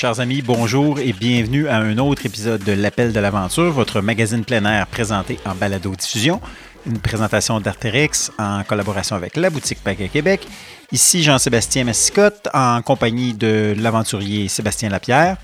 [0.00, 4.46] Chers amis, bonjour et bienvenue à un autre épisode de L'Appel de l'Aventure, votre magazine
[4.46, 6.40] plein air présenté en balado-diffusion.
[6.86, 10.48] Une présentation d'Artérix en collaboration avec la boutique Paquet Québec.
[10.90, 15.36] Ici Jean-Sébastien Massicotte en compagnie de l'aventurier Sébastien Lapierre.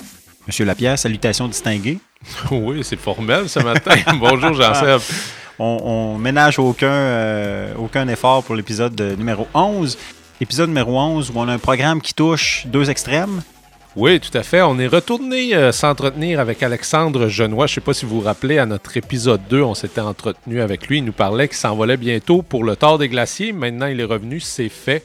[0.46, 1.98] Monsieur Lapierre, salutations distinguées.
[2.50, 3.96] Oui, c'est formel ce matin.
[4.18, 5.02] bonjour Jean-Seb.
[5.58, 9.98] On, on, ménage aucun, euh, aucun effort pour l'épisode numéro 11.
[10.40, 13.42] Épisode numéro 11 où on a un programme qui touche deux extrêmes.
[13.96, 14.60] Oui, tout à fait.
[14.60, 17.66] On est retourné euh, s'entretenir avec Alexandre Genois.
[17.66, 20.60] Je ne sais pas si vous vous rappelez, à notre épisode 2, on s'était entretenu
[20.60, 20.98] avec lui.
[20.98, 23.54] Il nous parlait qu'il s'envolait bientôt pour le Tort des Glaciers.
[23.54, 25.02] Maintenant, il est revenu, c'est fait.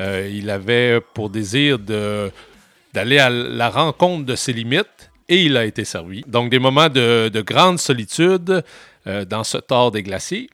[0.00, 5.64] Euh, il avait pour désir d'aller à la rencontre de ses limites et il a
[5.64, 6.22] été servi.
[6.26, 8.62] Donc, des moments de, grande solitude
[9.06, 10.50] euh, dans ce Tort des Glaciers.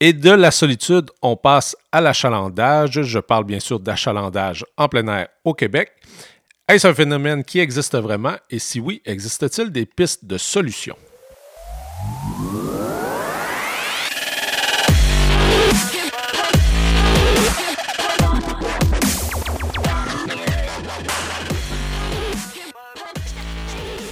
[0.00, 3.02] Et de la solitude, on passe à l'achalandage.
[3.02, 5.92] Je parle bien sûr d'achalandage en plein air au Québec.
[6.66, 10.96] Est-ce un phénomène qui existe vraiment et si oui, existe-t-il des pistes de solutions?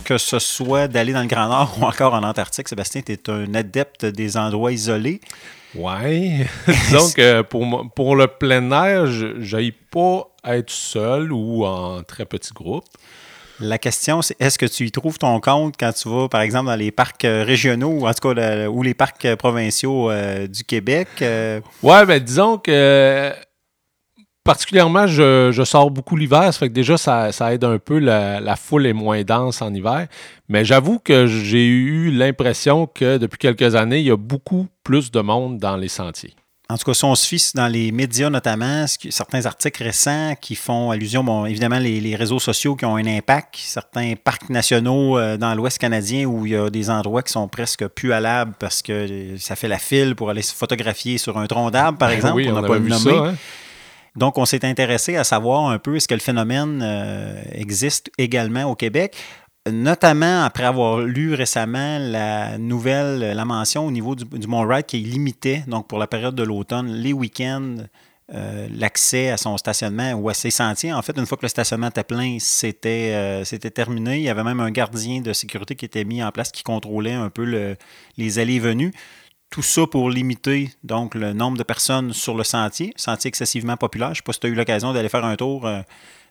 [0.05, 3.31] que ce soit d'aller dans le Grand Nord ou encore en Antarctique, Sébastien, tu es
[3.31, 5.23] un adepte des endroits isolés.
[5.75, 6.47] Ouais.
[6.93, 12.85] Donc, pour, pour le plein air, je pas être seul ou en très petit groupe.
[13.61, 16.67] La question, c'est est-ce que tu y trouves ton compte quand tu vas, par exemple,
[16.67, 20.49] dans les parcs euh, régionaux ou en tout cas ou les parcs euh, provinciaux euh,
[20.49, 21.09] du Québec?
[21.21, 23.33] Ouais, ben disons que
[24.43, 28.57] particulièrement, je, sors beaucoup l'hiver, ça fait que déjà, ça, aide un peu, la, la,
[28.57, 30.09] foule est moins dense en hiver.
[30.49, 35.13] Mais j'avoue que j'ai eu l'impression que depuis quelques années, il y a beaucoup plus
[35.13, 36.35] de monde dans les sentiers.
[36.73, 40.55] En tout cas, si on se fie dans les médias notamment, certains articles récents qui
[40.55, 45.37] font allusion, bon, évidemment, les, réseaux sociaux qui ont un impact, certains parcs nationaux euh,
[45.37, 48.13] dans l'Ouest canadien où il y a des endroits qui sont presque plus
[48.59, 52.09] parce que ça fait la file pour aller se photographier sur un tronc d'arbre, par
[52.09, 53.35] ben exemple, oui, on n'a pas vu Ça, hein.
[54.15, 58.65] Donc, on s'est intéressé à savoir un peu est-ce que le phénomène euh, existe également
[58.65, 59.17] au Québec
[59.71, 64.99] notamment après avoir lu récemment la nouvelle, la mention au niveau du, Mont Wright qui
[64.99, 67.77] limitait, donc pour la période de l'automne, les week-ends,
[68.35, 70.93] euh, l'accès à son stationnement ou à ses sentiers.
[70.93, 74.17] En fait, une fois que le stationnement était plein, c'était euh, terminé.
[74.17, 77.13] Il y avait même un gardien de sécurité qui était mis en place qui contrôlait
[77.13, 77.77] un peu
[78.17, 78.93] les allées et venues.
[79.51, 84.09] Tout ça pour limiter donc le nombre de personnes sur le sentier, sentier excessivement populaire.
[84.09, 85.67] Je ne sais pas si tu as eu l'occasion d'aller faire un tour.
[85.67, 85.83] Euh,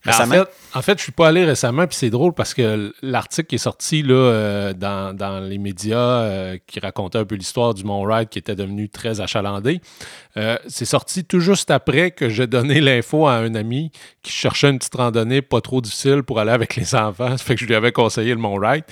[0.07, 3.47] en fait, en fait, je suis pas allé récemment, puis c'est drôle parce que l'article
[3.47, 7.83] qui est sorti là, euh, dans, les médias euh, qui racontait un peu l'histoire du
[7.83, 9.81] Mont Ride qui était devenu très achalandé,
[10.37, 13.91] euh, c'est sorti tout juste après que j'ai donné l'info à un ami
[14.23, 17.37] qui cherchait une petite randonnée pas trop difficile pour aller avec les enfants.
[17.37, 18.85] Ça fait que je lui avais conseillé le Mont Ride.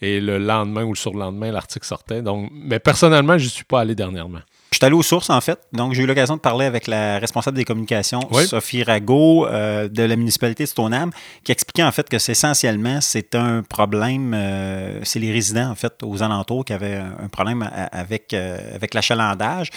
[0.00, 2.20] Et le lendemain ou le surlendemain, l'article sortait.
[2.20, 4.40] Donc, mais personnellement, je ne suis pas allé dernièrement.
[4.74, 5.60] Je suis allé aux sources, en fait.
[5.72, 10.02] Donc, j'ai eu l'occasion de parler avec la responsable des communications, Sophie Rago, euh, de
[10.02, 11.12] la municipalité de Stoneham,
[11.44, 15.76] qui expliquait, en fait, que c'est essentiellement, c'est un problème, euh, c'est les résidents, en
[15.76, 19.70] fait, aux alentours qui avaient un problème avec, euh, avec l'achalandage,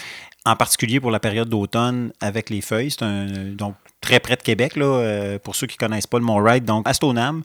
[0.44, 2.90] en particulier pour la période d'automne avec les feuilles.
[2.90, 6.24] C'est un, donc très près de Québec, là, pour ceux qui ne connaissent pas le
[6.24, 6.64] Mont-Ride.
[6.64, 7.44] Donc, à Stoneham,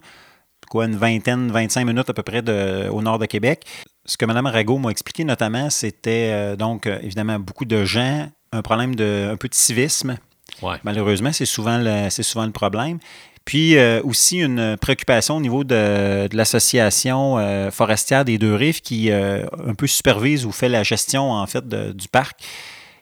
[0.68, 3.64] quoi, une vingtaine, 25 minutes à peu près de, au nord de Québec
[4.06, 8.28] ce que Mme Rago m'a expliqué notamment, c'était euh, donc euh, évidemment beaucoup de gens,
[8.52, 10.16] un problème de un peu de civisme.
[10.84, 12.98] Malheureusement, c'est souvent le, souvent le problème.
[13.44, 19.74] Puis euh, aussi une préoccupation au niveau de, l'association forestière des deux rives qui un
[19.76, 22.40] peu supervise ou fait la gestion en fait du parc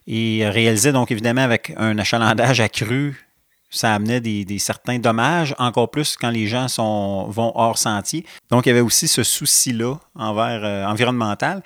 [0.09, 3.32] et réalisait donc évidemment avec un achalandage accru
[3.73, 8.25] ça amenait des, certains dommages, encore plus quand les gens sont, vont hors sentier.
[8.51, 11.63] Donc, il y avait aussi ce souci-là envers euh, environnemental.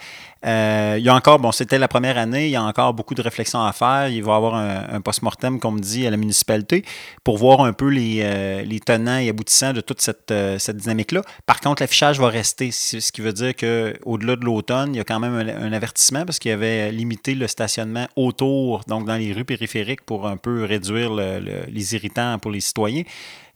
[0.46, 3.14] Euh, il y a encore, bon, c'était la première année, il y a encore beaucoup
[3.14, 4.08] de réflexions à faire.
[4.08, 6.84] Il va y avoir un, post-mortem, comme dit, à la municipalité
[7.24, 11.22] pour voir un peu les, euh, tenants et aboutissants de toute cette, euh, cette dynamique-là.
[11.46, 15.04] Par contre, l'affichage va rester, ce qui veut dire qu'au-delà de l'automne, il y a
[15.04, 19.32] quand même un, avertissement parce qu'il y avait limité le stationnement autour, donc dans les
[19.32, 23.02] rues périphériques, pour un peu réduire les irritants pour les citoyens.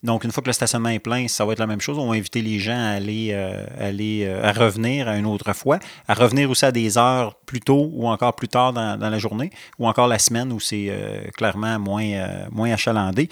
[0.02, 1.98] Donc, une fois que le stationnement est plein, ça va être la même chose.
[1.98, 5.52] On va inviter les gens à aller, euh, aller euh, à revenir à une autre
[5.52, 9.18] fois, à revenir aussi à des heures plus tôt ou encore plus tard dans, la
[9.18, 13.28] journée, ou encore la semaine où c'est euh, clairement moins, moins achalandé.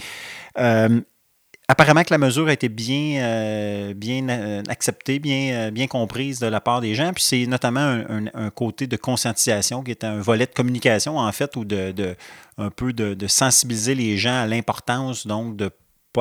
[1.71, 6.81] Apparemment que la mesure a été bien, bien acceptée, bien, bien comprise de la part
[6.81, 7.13] des gens.
[7.13, 11.57] Puis c'est notamment un, côté de conscientisation qui est un volet de communication, en fait,
[11.57, 12.17] ou de, de
[12.57, 15.71] un peu de, de sensibiliser les gens à l'importance donc de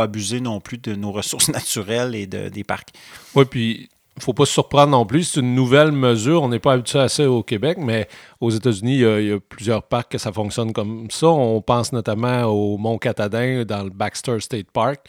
[0.04, 2.90] abuser non plus de nos ressources naturelles et de, des parcs.
[3.36, 5.26] Oui, puis il ne faut pas se surprendre non plus.
[5.26, 6.42] C'est une nouvelle mesure.
[6.42, 8.08] On n'est pas habitué à ça au Québec, mais
[8.42, 11.28] aux États-Unis, il, y, a plusieurs parcs que ça fonctionne comme ça.
[11.28, 15.08] On pense notamment au Mont Catadin dans le Baxter State Park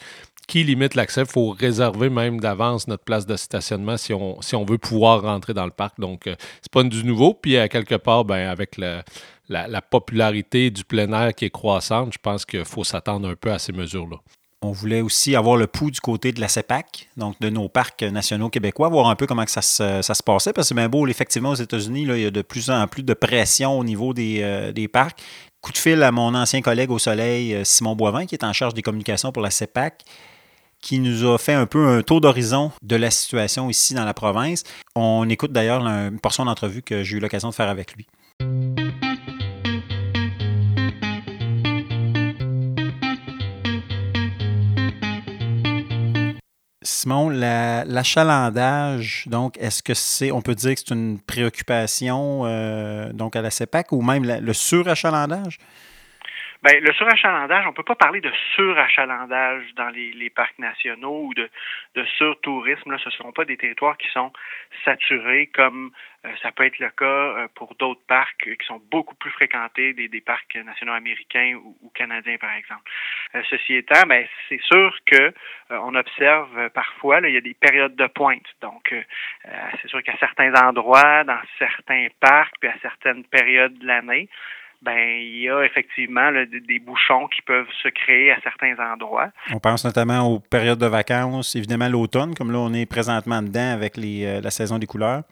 [0.49, 1.21] qui limite l'accès.
[1.21, 5.23] Il faut réserver même d'avance notre place de stationnement si on, si on veut pouvoir
[5.23, 6.01] rentrer dans le parc.
[6.01, 7.35] Donc, euh, c'est pas du nouveau.
[7.35, 12.19] Puis, à quelque part, ben, avec la, popularité du plein air qui est croissante, je
[12.19, 14.17] pense qu'il faut s'attendre un peu à ces mesures-là.
[14.61, 18.03] On voulait aussi avoir le pouls du côté de la CEPAC, donc de nos parcs
[18.03, 21.07] nationaux québécois, voir un peu comment ça, se, ça se passait, parce que c'est bien
[21.07, 24.41] effectivement, aux États-Unis, il y a de plus en plus de pression au niveau des,
[24.43, 25.23] euh, des parcs.
[25.61, 28.53] Coup de fil à mon ancien collègue au Soleil, euh, Simon Boivin, qui est en
[28.53, 30.03] charge des communications pour la CEPAC
[30.81, 34.15] qui nous a fait un peu un tour d'horizon de la situation ici dans la
[34.15, 34.63] province.
[34.95, 38.07] On écoute d'ailleurs une portion d'entrevue que j'ai eu l'occasion de faire avec lui.
[46.89, 53.37] Simon, l'achalandage, donc, est-ce que c'est, on peut dire que c'est une préoccupation euh, donc
[53.37, 55.59] à la CEPAC ou même le surachalandage?
[56.65, 61.27] Bien, le surachalandage, on ne peut pas parler de surachalandage dans les, les parcs nationaux
[61.27, 61.49] ou de,
[61.95, 62.91] de surtourisme.
[62.91, 64.33] Là, ce ne seront pas des territoires qui sont
[64.85, 65.93] saturés comme
[66.27, 69.93] euh, ça peut être le cas euh, pour d'autres parcs qui sont beaucoup plus fréquentés,
[69.93, 72.83] des, des parcs nationaux américains ou, canadiens, par exemple.
[73.37, 75.33] Euh, ceci étant, ben, c'est sûr que
[75.71, 78.47] on observe parfois, là, il y a des périodes de pointe.
[78.63, 78.95] Donc,
[79.45, 84.31] c'est sûr qu'à certains endroits, dans certains parcs, puis à certaines périodes de l'année,
[84.83, 89.31] ben il y a effectivement des, bouchons qui peuvent se créer à certains endroits.
[89.53, 93.73] On pense notamment aux périodes de vacances, évidemment l'automne, comme là on est présentement dedans
[93.73, 95.25] avec les, euh, la saison des couleurs.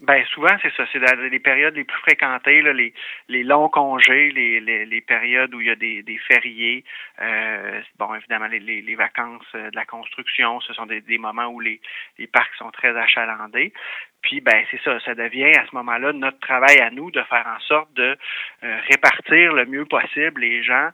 [0.00, 0.98] Ben souvent c'est ça, c'est
[1.30, 2.92] les périodes les plus fréquentées, là, les,
[3.28, 6.84] les longs congés, les, les, les, périodes où il y a des, des fériés.
[7.22, 11.46] Euh, bon, évidemment les, les, vacances euh, de la construction, ce sont des, des moments
[11.46, 11.80] où les,
[12.18, 13.72] les parcs sont très achalandés.
[14.20, 17.46] Puis ben c'est ça, ça devient à ce moment-là notre travail à nous de faire
[17.46, 18.18] en sorte de
[18.64, 20.90] euh, répartir le mieux possible les gens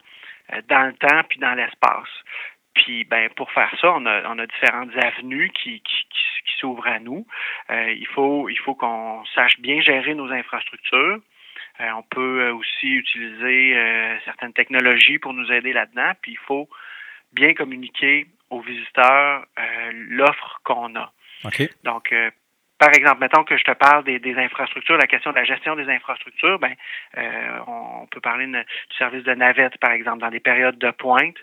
[0.68, 2.08] dans le temps puis dans l'espace.
[2.74, 6.86] Puis ben pour faire ça, on a, on a différentes avenues qui, qui, qui, s'ouvrent
[6.86, 7.26] à nous.
[7.70, 11.18] Euh, il faut il faut qu'on sache bien gérer nos infrastructures.
[11.80, 16.12] Euh, on peut aussi utiliser euh, certaines technologies pour nous aider là-dedans.
[16.22, 16.68] Puis il faut
[17.32, 19.46] bien communiquer aux visiteurs
[19.92, 21.12] l'offre qu'on a.
[21.82, 22.14] Donc,
[22.82, 25.88] par exemple, mettons que je te parle des, infrastructures, la question de la gestion des
[25.88, 26.74] infrastructures, ben,
[27.16, 31.36] euh, on peut parler du service de navette, par exemple, dans des périodes de pointe,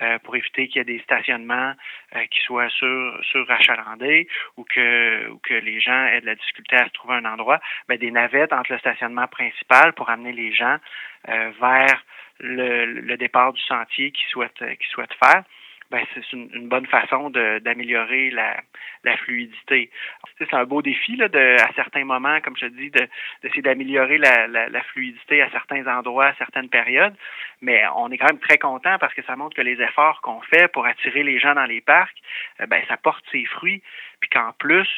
[0.00, 1.74] euh, pour éviter qu'il y ait des stationnements
[2.14, 4.26] euh, qui soient sur, surachalandés
[4.56, 7.60] ou que, ou que les gens aient de la difficulté à se trouver un endroit.
[7.88, 10.78] Ben, des navettes entre le stationnement principal pour amener les gens
[11.26, 12.04] vers
[12.38, 15.42] le, le, départ du sentier qu'ils souhaitent, qu'ils souhaitent faire
[15.90, 18.56] ben, c'est une, bonne façon d'améliorer la,
[19.04, 19.90] la, fluidité.
[20.38, 24.46] C'est un beau défi là, de, à certains moments, comme je dis, d'essayer d'améliorer la,
[24.48, 27.14] la, la, fluidité à certains endroits, à certaines périodes.
[27.60, 30.40] Mais on est quand même très content parce que ça montre que les efforts qu'on
[30.40, 32.18] fait pour attirer les gens dans les parcs,
[32.60, 33.82] euh, ben, ça porte ses fruits.
[34.20, 34.88] Puis qu'en plus,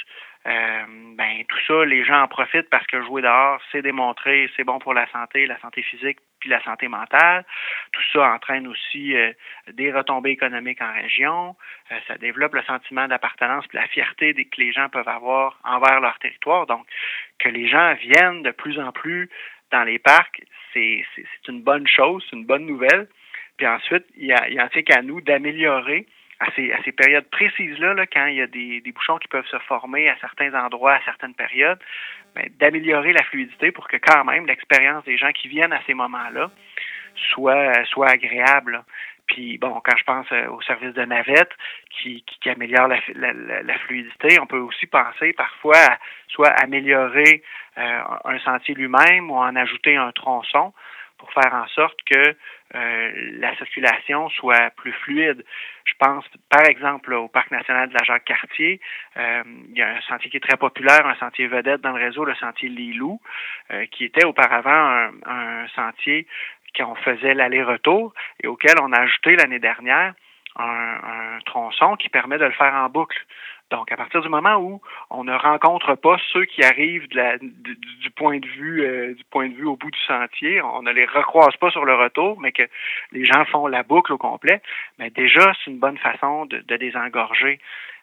[0.49, 0.83] euh,
[1.17, 4.79] ben tout ça, les gens en profitent parce que jouer dehors, c'est démontré, c'est bon
[4.79, 7.45] pour la santé, la santé physique puis la santé mentale.
[7.93, 9.33] Tout ça entraîne aussi euh,
[9.73, 11.57] des retombées économiques en région.
[11.93, 16.01] Euh, ça développe le sentiment d'appartenance puis la fierté que les gens peuvent avoir envers
[16.01, 16.67] leur territoire.
[16.67, 16.87] Donc,
[17.39, 19.29] que les gens viennent de plus en plus
[19.71, 20.41] dans les parcs,
[20.73, 21.05] c'est
[21.49, 23.09] une bonne chose, c'est une bonne nouvelle.
[23.59, 26.07] Puis ensuite, il y, a, il en tient qu'à nous d'améliorer
[26.41, 29.29] à ces, à ces périodes précises-là, là, quand il y a des, des, bouchons qui
[29.29, 31.81] peuvent se former à certains endroits, à certaines périodes,
[32.35, 35.95] ben, d'améliorer la fluidité pour que quand même l'expérience des gens qui viennent à ces
[35.95, 36.51] moments-là
[37.17, 38.85] soit, soit agréable.
[39.27, 41.51] Puis bon, quand je pense euh, au service de navette
[41.91, 47.43] qui, qui, améliore la, la, la, fluidité, on peut aussi penser parfois à soit améliorer
[47.77, 50.73] euh, un sentier lui-même ou en ajouter un tronçon
[51.19, 52.37] pour faire en sorte que
[52.75, 55.45] euh, la circulation soit plus fluide.
[55.85, 58.81] Je pense, par exemple, au Parc national de la Jacques-Cartier,
[59.17, 62.05] euh, il y a un sentier qui est très populaire, un sentier vedette dans le
[62.05, 63.21] réseau, le sentier Lilou,
[63.71, 66.27] euh, qui était auparavant un, un sentier
[66.77, 70.15] qu'on faisait l'aller-retour et auquel on a ajouté l'année dernière
[70.57, 73.19] un, un, tronçon qui permet de le faire en boucle.
[73.71, 77.39] Donc, à partir du moment où on ne rencontre pas ceux qui arrivent de la,
[77.39, 80.91] du, point de vue euh, du point de vue au bout du sentier, on ne
[80.93, 82.63] les recroise pas sur le retour, mais que
[83.13, 84.63] les gens font la boucle au complet,
[84.99, 87.61] mais déjà c'est une bonne façon de, de désengorger.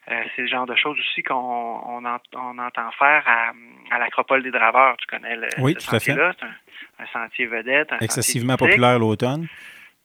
[0.08, 3.52] Euh, c'est le genre de choses aussi qu'on on, on entend faire à,
[3.90, 4.96] à l'Acropole des Draveurs.
[4.98, 6.32] Tu connais le, oui, tout sentier-là?
[6.38, 6.46] C'est
[7.02, 7.88] un, sentier vedette.
[8.00, 9.48] Excessivement populaire l'automne.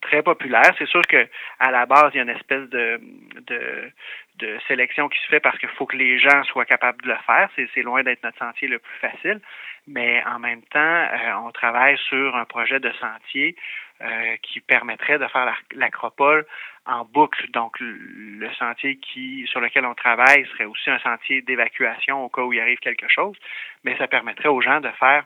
[0.00, 0.74] très populaire.
[0.76, 1.28] C'est sûr que
[1.60, 3.00] à la base, il y a une espèce de,
[3.46, 3.92] de,
[4.36, 7.16] de sélection qui se fait parce qu'il faut que les gens soient capables de le
[7.26, 7.48] faire.
[7.56, 9.40] C'est loin d'être notre sentier le plus facile.
[9.86, 13.56] Mais en même temps, euh, on travaille sur un projet de sentier
[14.00, 16.46] euh, qui permettrait de faire l'acropole
[16.86, 17.50] en boucle.
[17.50, 22.42] Donc, le sentier qui sur lequel on travaille serait aussi un sentier d'évacuation au cas
[22.42, 23.36] où il arrive quelque chose,
[23.84, 25.24] mais ça permettrait aux gens de faire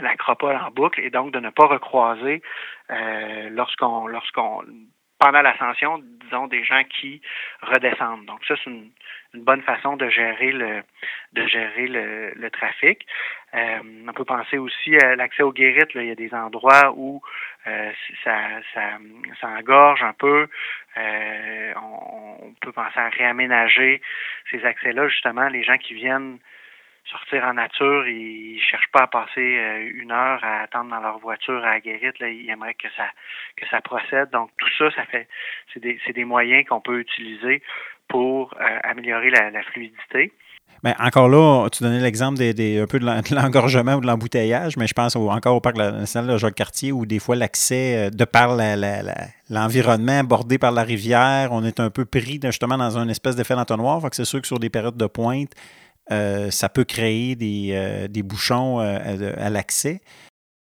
[0.00, 2.42] l'acropole en boucle et donc de ne pas recroiser
[2.90, 4.62] euh, lorsqu'on lorsqu'on
[5.22, 7.20] pendant l'ascension, disons, des gens qui
[7.62, 8.26] redescendent.
[8.26, 8.90] Donc ça, c'est une,
[9.34, 10.82] bonne façon de gérer le
[11.32, 13.06] de gérer le, trafic.
[13.54, 15.90] Euh, on peut penser aussi à l'accès aux guérites.
[15.94, 17.22] Il y a des endroits où
[17.66, 17.92] euh,
[18.24, 18.36] ça,
[18.74, 18.82] ça,
[19.40, 20.48] ça engorge un peu.
[20.98, 24.02] Euh, on, on, peut penser à réaménager
[24.50, 25.08] ces accès-là.
[25.08, 26.38] Justement, les gens qui viennent
[27.10, 31.18] sortir en nature, ils cherchent pas à passer euh, une heure à attendre dans leur
[31.18, 32.18] voiture à Guérite.
[32.20, 33.08] Là, ils aimeraient que ça
[33.56, 34.30] que ça procède.
[34.30, 35.28] Donc tout ça, ça fait
[35.72, 37.62] c'est des, des moyens qu'on peut utiliser
[38.08, 40.32] pour euh, améliorer la, fluidité.
[40.84, 44.86] Mais encore là, tu donnais l'exemple des, un peu de l'engorgement ou de l'embouteillage, mais
[44.86, 48.56] je pense encore au parc national de Jacques-Cartier où des fois l'accès, euh, de par
[49.48, 53.54] l'environnement bordé par la rivière, on est un peu pris justement dans une espèce d'effet
[53.54, 54.00] d'entonnoir.
[54.12, 55.52] C'est sûr que sur des périodes de pointe,
[56.10, 58.98] euh, ça peut créer des, euh, des bouchons euh,
[59.38, 60.00] à, l'accès.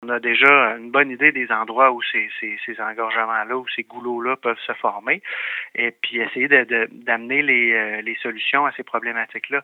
[0.04, 3.84] On a déjà une bonne idée des endroits où ces, ces, ces engorgements-là, où ces
[3.84, 5.22] goulots-là peuvent se former,
[5.74, 9.64] et puis essayer d'amener les, les, solutions à ces problématiques-là.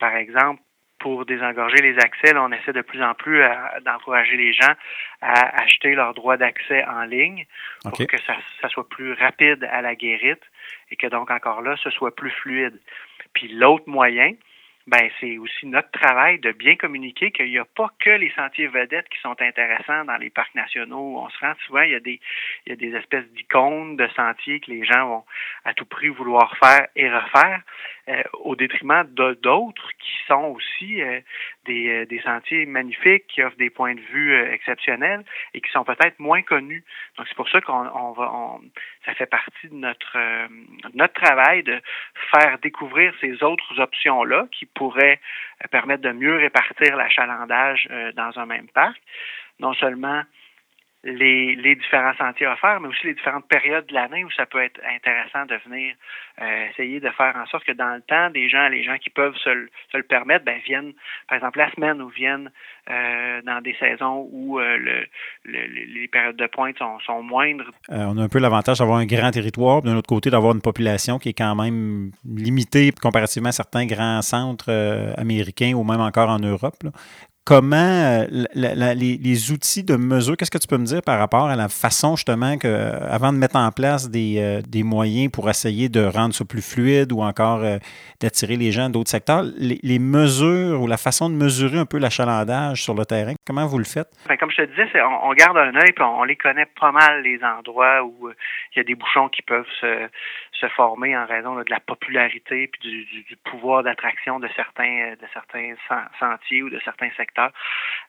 [0.00, 0.60] par exemple,
[0.98, 3.42] pour désengorger les accès, là, on essaie de plus en plus
[3.84, 4.74] d'encourager les gens
[5.22, 7.46] à acheter leur droit d'accès en ligne
[7.82, 10.42] pour que ça, ça, soit plus rapide à la guérite
[10.90, 12.78] et que donc encore là, ce soit plus fluide.
[13.34, 14.32] Puis l'autre moyen,
[14.90, 18.66] ben c'est aussi notre travail de bien communiquer qu'il n'y a pas que les sentiers
[18.66, 21.16] vedettes qui sont intéressants dans les parcs nationaux.
[21.16, 22.20] On se rend souvent, il y a des,
[22.66, 25.24] il y a des espèces d'icônes de sentiers que les gens vont
[25.64, 27.62] à tout prix vouloir faire et refaire.
[28.10, 31.20] Euh, au détriment d'autres qui sont aussi euh,
[31.66, 35.22] des, euh, des, sentiers magnifiques, qui offrent des points de vue exceptionnels
[35.54, 36.82] et qui sont peut-être moins connus.
[37.16, 38.60] Donc c'est pour ça qu'on on va, on,
[39.04, 40.16] ça fait partie de notre
[40.94, 41.80] notre travail de
[42.34, 45.20] faire découvrir ces autres options-là qui pourraient
[45.70, 49.00] permettre de mieux répartir l'achalandage dans un même parc.
[49.58, 50.22] Non seulement
[51.02, 54.62] les, les, différents sentiers offerts, mais aussi les différentes périodes de l'année où ça peut
[54.62, 55.94] être intéressant de venir
[56.42, 59.08] euh, essayer de faire en sorte que dans le temps, des gens, les gens qui
[59.08, 59.50] peuvent se,
[59.92, 60.92] se le permettre, ben, viennent,
[61.28, 62.50] par exemple, la semaine ou viennent
[62.90, 65.06] euh, dans des saisons où euh, le,
[65.44, 67.70] les périodes de pointe sont, sont moindres.
[67.88, 71.18] on a un peu l'avantage d'avoir un grand territoire, d'un autre côté, d'avoir une population
[71.18, 74.70] qui est quand même limitée comparativement à certains grands centres
[75.16, 76.76] américains ou même encore en Europe.
[76.82, 76.90] Là
[77.50, 81.56] comment euh, les, outils de mesure, qu'est-ce que tu peux me dire par rapport à
[81.56, 85.88] la façon justement que, euh, avant de mettre en place euh, des, moyens pour essayer
[85.88, 87.62] de rendre ça plus fluide ou encore
[88.20, 92.84] d'attirer les gens d'autres secteurs, les, mesures ou la façon de mesurer un peu l'achalandage
[92.84, 94.08] sur le terrain, comment vous le faites?
[94.28, 97.22] Ben, comme je te disais, on, garde un œil et on, les connaît pas mal
[97.22, 100.08] les endroits où il y a des bouchons qui peuvent se,
[100.68, 105.74] former en raison de la popularité puis du, pouvoir d'attraction de certains, de certains
[106.18, 107.52] sentiers ou de certains secteurs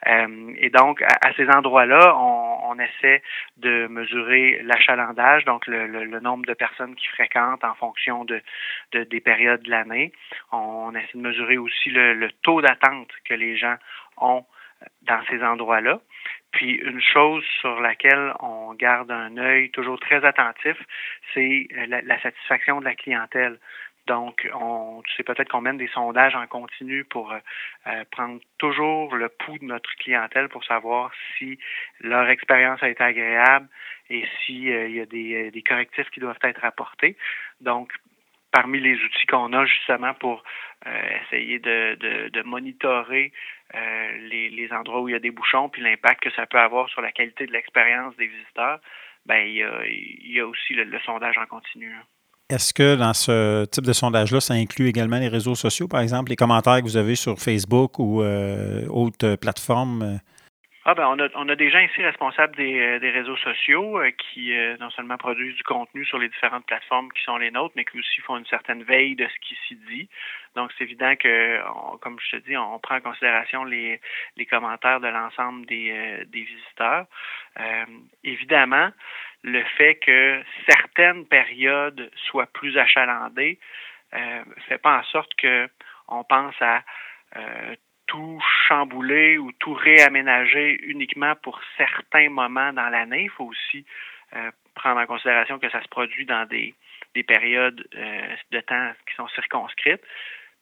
[0.07, 3.21] euh, et donc, à, ces endroits-là, on, essaie
[3.57, 8.41] de mesurer l'achalandage, donc le, nombre de personnes qui fréquentent en fonction de,
[8.93, 10.13] des périodes de l'année.
[10.51, 13.75] On essaie de mesurer aussi le, taux d'attente que les gens
[14.17, 14.45] ont
[15.03, 15.99] dans ces endroits-là.
[16.51, 20.77] Puis une chose sur laquelle on garde un œil toujours très attentif,
[21.33, 23.57] c'est la, satisfaction de la clientèle.
[24.07, 27.37] Donc, on, tu sais peut-être qu'on mène des sondages en continu pour euh,
[27.87, 31.59] euh, prendre toujours le pouls de notre clientèle pour savoir si
[31.99, 33.67] leur expérience a été agréable
[34.09, 37.15] et s'il euh, y a des, des, correctifs qui doivent être apportés.
[37.61, 37.93] Donc,
[38.51, 40.43] parmi les outils qu'on a justement pour
[41.25, 43.31] essayer de, de, monitorer
[43.73, 46.89] les, les, endroits où il y a des bouchons puis l'impact que ça peut avoir
[46.89, 48.79] sur la qualité de l'expérience des visiteurs,
[49.25, 51.93] ben il y a, il y a aussi le, sondage en continu.
[51.93, 52.03] Hein.
[52.49, 56.31] Est-ce que dans ce type de sondage-là, ça inclut également les réseaux sociaux, par exemple,
[56.31, 60.19] les commentaires que vous avez sur Facebook ou euh, autres plateformes?
[60.83, 63.99] Ah ben on a, on a des gens ici responsables des, euh, des réseaux sociaux
[63.99, 67.73] euh, qui non seulement produisent du contenu sur les différentes plateformes qui sont les nôtres,
[67.75, 70.09] mais qui aussi font une certaine veille de ce qui s'y dit.
[70.55, 71.59] Donc c'est évident que,
[71.99, 74.01] comme je te dis, on prend en considération les,
[74.37, 77.05] les commentaires de l'ensemble des, des visiteurs.
[78.23, 78.89] évidemment,
[79.43, 83.59] le fait que certaines périodes soient plus achalandées
[84.13, 85.69] euh, fait pas en sorte que
[86.07, 86.83] on pense à
[87.37, 87.75] euh,
[88.11, 93.23] tout chambouler ou tout réaménager uniquement pour certains moments dans l'année.
[93.23, 93.85] Il faut aussi
[94.35, 96.75] euh, prendre en considération que ça se produit dans des,
[97.15, 97.87] des périodes
[98.51, 100.03] de temps qui sont circonscrites.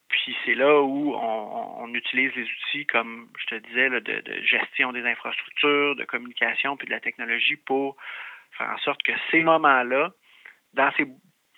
[0.08, 4.42] Puis c'est là où on, on, utilise les outils, comme je te disais, de, de,
[4.42, 7.96] gestion des infrastructures, de communication, puis de la technologie pour
[8.56, 10.12] faire en sorte que ces moments-là,
[10.74, 11.06] dans ces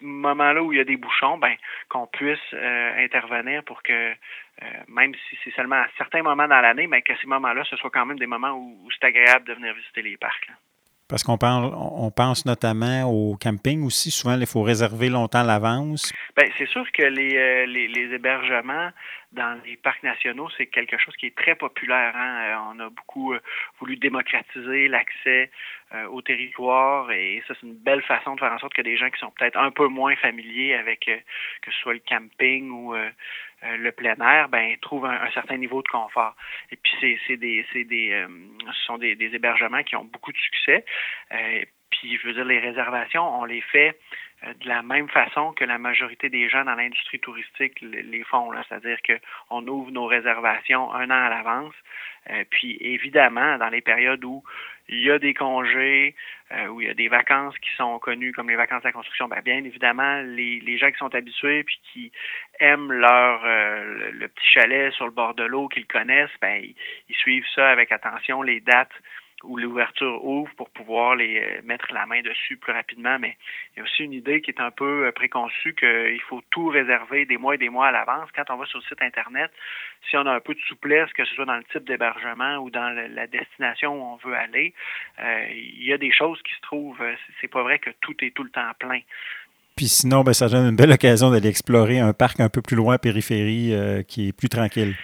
[0.02, 1.54] moments-là où il y a des bouchons, ben,
[1.88, 6.60] qu'on puisse euh, intervenir pour que, euh, même si c'est seulement à certains moments dans
[6.60, 9.54] l'année, mais que ces moments-là, ce soit quand même des moments où, c'est agréable de
[9.54, 10.48] venir visiter les parcs.
[11.12, 14.10] Parce qu'on on pense notamment au camping aussi.
[14.10, 16.10] Souvent, il faut réserver longtemps à l'avance.
[16.34, 18.88] Bien, c'est sûr que les, euh, les, hébergements
[19.32, 22.14] dans les parcs nationaux, c'est quelque chose qui est très populaire.
[22.16, 22.44] Hein.
[22.44, 23.40] Euh, on a beaucoup euh,
[23.78, 25.50] voulu démocratiser l'accès
[26.10, 29.10] au territoire et ça, c'est une belle façon de faire en sorte que des gens
[29.10, 32.94] qui sont peut-être un peu moins familiers avec que ce soit le camping ou
[33.62, 36.34] le plein air, ben trouvent un, certain niveau de confort.
[36.70, 38.26] Et puis c'est, c'est des, c'est des
[38.66, 40.84] ce sont des, des, hébergements qui ont beaucoup de succès.
[41.90, 43.94] puis je veux dire, les réservations, on les fait euh,
[44.60, 48.98] de la même façon que la majorité des gens dans l'industrie touristique les font, c'est-à-dire
[49.02, 51.74] qu'on ouvre nos réservations un an à l'avance.
[52.30, 54.42] Euh, puis évidemment, dans les périodes où
[54.88, 56.14] il y a des congés,
[56.52, 58.92] euh, où il y a des vacances qui sont connues comme les vacances de la
[58.92, 62.12] construction, bien, bien évidemment, les, les, gens qui sont habitués puis qui
[62.60, 66.62] aiment leur le, petit chalet sur le bord de l'eau qu'ils connaissent, ben,
[67.08, 68.92] ils suivent ça avec attention, les dates
[69.44, 73.18] où l'ouverture ouvre pour pouvoir les euh, mettre la main dessus plus rapidement.
[73.18, 73.36] Mais
[73.74, 76.68] il y a aussi une idée qui est un peu euh, préconçue qu'il faut tout
[76.68, 78.28] réserver des mois et des mois à l'avance.
[78.34, 79.50] Quand on va sur le site Internet,
[80.08, 82.70] si on a un peu de souplesse, que ce soit dans le type d'hébergement ou
[82.70, 84.74] dans la destination où on veut aller,
[85.20, 87.02] euh, il y a des choses qui se trouvent.
[87.40, 89.00] C'est pas vrai que tout est tout le temps plein.
[89.76, 92.76] Puis sinon, ben, ça donne une belle occasion d'aller explorer un parc un peu plus
[92.76, 93.72] loin, périphérie,
[94.06, 94.94] qui est plus tranquille.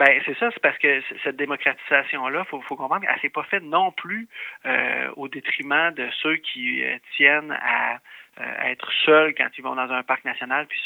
[0.00, 3.62] Ben c'est ça, c'est parce que cette démocratisation-là, faut, faut comprendre qu'elle s'est pas faite
[3.62, 4.28] non plus
[4.64, 7.98] euh, au détriment de ceux qui euh, tiennent à,
[8.40, 10.80] euh, être seuls quand ils vont dans un parc national, puis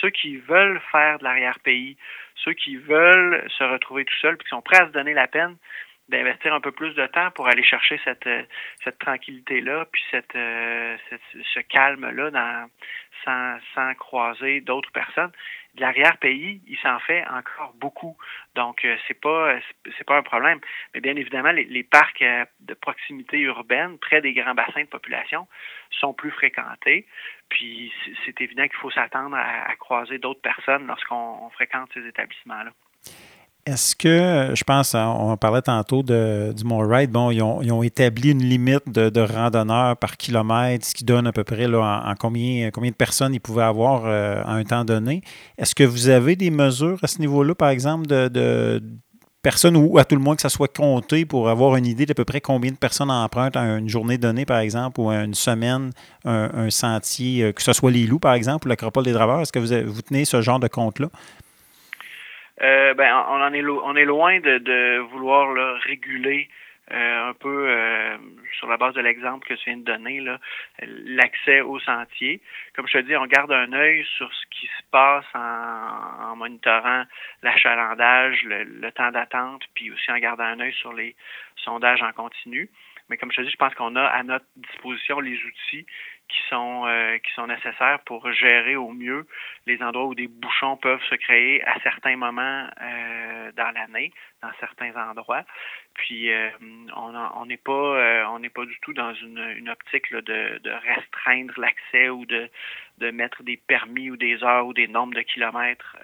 [0.00, 1.96] ceux qui veulent faire de l'arrière-pays,
[2.36, 5.26] ceux qui veulent se retrouver tout seuls, puis qui sont prêts à se donner la
[5.26, 5.56] peine
[6.08, 8.28] d'investir un peu plus de temps pour aller chercher cette,
[8.82, 10.36] cette tranquillité-là, puis cette,
[11.08, 12.70] cette ce calme-là dans,
[13.24, 15.32] sans, sans croiser d'autres personnes
[15.78, 18.16] l'arrière-pays, il s'en fait encore beaucoup.
[18.54, 19.58] Donc, euh, c'est pas
[20.06, 20.60] pas un problème.
[20.92, 25.48] Mais bien évidemment, les, parcs euh, de proximité urbaine, près des grands bassins de population,
[25.90, 27.06] sont plus fréquentés.
[27.48, 27.92] Puis,
[28.24, 32.72] c'est évident qu'il faut s'attendre à croiser d'autres personnes lorsqu'on fréquente ces établissements-là.
[33.66, 37.82] Est-ce que, je pense, hein, on parlait tantôt de, du Mont Ride, bon, ils ont,
[37.82, 42.14] établi une limite de, randonneurs par kilomètre, ce qui donne à peu près là, en,
[42.14, 45.22] combien, combien de personnes ils pouvaient avoir euh, à un temps donné.
[45.56, 48.82] Est-ce que vous avez des mesures à ce niveau-là, par exemple, de,
[49.40, 52.14] personnes ou à tout le moins que ça soit compté pour avoir une idée d'à
[52.14, 55.34] peu près combien de personnes empruntent à une journée donnée, par exemple, ou à une
[55.34, 55.90] semaine,
[56.26, 59.40] un, sentier, euh, que ce soit les loups, par exemple, ou l'acropole des draveurs?
[59.40, 61.08] Est-ce que vous, vous tenez ce genre de compte-là?
[62.62, 66.48] Euh, ben, on en est loin de, de vouloir là, réguler
[66.92, 68.18] euh, un peu euh,
[68.58, 70.22] sur la base de l'exemple que tu viens de donner,
[70.82, 72.42] l'accès au sentier.
[72.76, 76.36] Comme je te dis, on garde un œil sur ce qui se passe en, en
[76.36, 77.04] monitorant
[77.42, 81.16] l'achalandage, le, le, temps d'attente, puis aussi en gardant un œil sur les
[81.56, 82.68] sondages en continu.
[83.08, 85.86] Mais comme je te dis, je pense qu'on a à notre disposition les outils
[86.34, 89.26] qui sont euh, qui sont nécessaires pour gérer au mieux
[89.66, 94.50] les endroits où des bouchons peuvent se créer à certains moments euh, dans l'année, dans
[94.58, 95.44] certains endroits.
[95.94, 96.50] Puis euh,
[96.96, 101.54] on n'est pas on n'est pas du tout dans une, une optique de, de restreindre
[101.56, 102.50] l'accès ou de
[102.98, 105.96] de mettre des permis ou des heures ou des nombres de kilomètres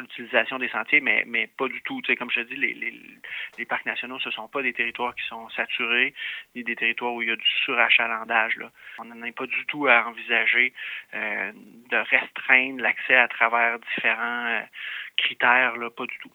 [0.00, 2.00] l'utilisation des sentiers, mais, mais pas du tout.
[2.18, 5.48] Comme je te dis, les, parcs nationaux, ce ne sont pas des territoires qui sont
[5.50, 6.14] saturés,
[6.54, 8.58] ni des territoires où il y a du surachalandage.
[8.98, 10.72] On n'en est pas du tout à envisager
[11.14, 14.60] euh, de restreindre l'accès à travers différents euh,
[15.16, 16.30] critères, là, pas du tout.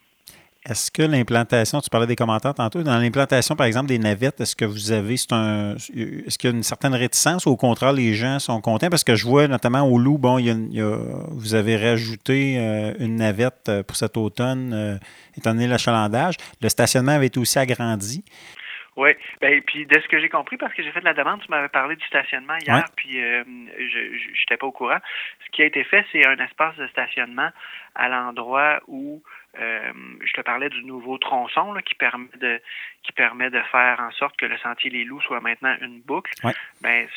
[0.68, 4.56] Est-ce que l'implantation, tu parlais des commentaires tantôt, dans l'implantation, par exemple, des navettes, est-ce
[4.56, 7.94] que vous avez, c'est un, est-ce qu'il y a une certaine réticence ou au contraire,
[7.94, 8.90] les gens sont contents?
[8.90, 10.98] Parce que je vois notamment au Loup, bon, il y a,
[11.30, 14.98] vous avez rajouté euh, une navette euh, pour cet automne, euh,
[15.38, 16.36] étant donné l'achalandage.
[16.62, 18.24] Le stationnement avait été aussi agrandi.
[18.98, 19.10] Oui,
[19.42, 21.52] ben puis de ce que j'ai compris, parce que j'ai fait de la demande, tu
[21.52, 23.44] m'avais parlé du stationnement hier, puis euh,
[23.78, 25.00] je n'étais pas au courant.
[25.46, 27.50] Ce qui a été fait, c'est un espace de stationnement
[27.94, 29.22] à l'endroit où
[29.60, 32.62] euh, je te parlais du nouveau tronçon là, qui permet de
[33.04, 36.34] qui permet de faire en sorte que le sentier Les Loups soit maintenant une boucle.
[36.82, 37.08] Ben,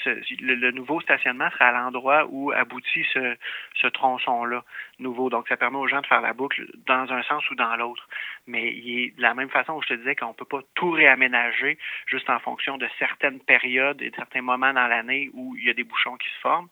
[0.41, 3.37] le, nouveau stationnement sera à l'endroit où aboutit ce,
[3.75, 4.65] ce tronçon-là
[4.99, 5.31] nouveau.
[5.31, 8.07] Donc, ça permet aux gens de faire la boucle dans un sens ou dans l'autre.
[8.47, 10.61] Mais il est de la même façon où je te disais qu'on ne peut pas
[10.75, 15.57] tout réaménager juste en fonction de certaines périodes et de certains moments dans l'année où
[15.57, 16.69] il y a des bouchons qui se forment.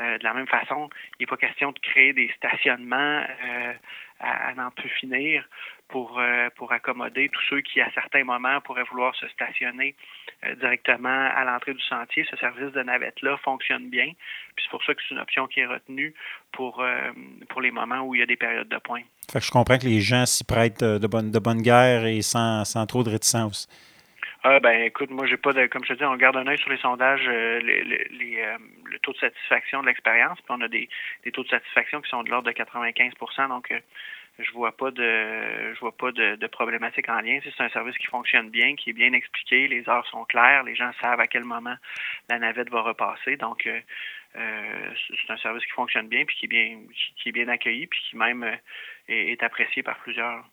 [0.00, 3.72] Euh, de la même façon, il n'est pas question de créer des stationnements euh,
[4.20, 5.44] à, n'en plus finir
[5.88, 9.94] pour, euh, pour accommoder tous ceux qui, à certains moments, pourraient vouloir se stationner
[10.58, 12.26] directement à l'entrée du sentier.
[12.30, 14.12] Ce service de navette-là fonctionne bien.
[14.56, 16.14] Puis c'est pour ça que c'est une option qui est retenue
[16.52, 16.82] pour,
[17.50, 19.04] pour les moments où il y a des périodes de pointe.
[19.30, 22.22] Fait que je comprends que les gens s'y prêtent de bonne, de bonne guerre et
[22.22, 23.68] sans, sans trop de réticence.
[24.42, 26.56] Ah ben écoute, moi j'ai pas de comme je te dis, on garde un œil
[26.56, 30.62] sur les sondages, euh, les, les, euh, le taux de satisfaction de l'expérience, puis on
[30.62, 30.88] a des,
[31.24, 33.78] des, taux de satisfaction qui sont de l'ordre de 95% donc euh,
[34.38, 37.38] je vois pas de je vois pas de, de problématique en lien.
[37.44, 40.74] C'est un service qui fonctionne bien, qui est bien expliqué, les heures sont claires, les
[40.74, 41.76] gens savent à quel moment
[42.30, 43.68] la navette va repasser, donc
[44.32, 46.78] c'est un service qui fonctionne bien puis qui est bien
[47.16, 48.58] qui, est bien accueilli puis qui même
[49.06, 50.44] est apprécié par plusieurs.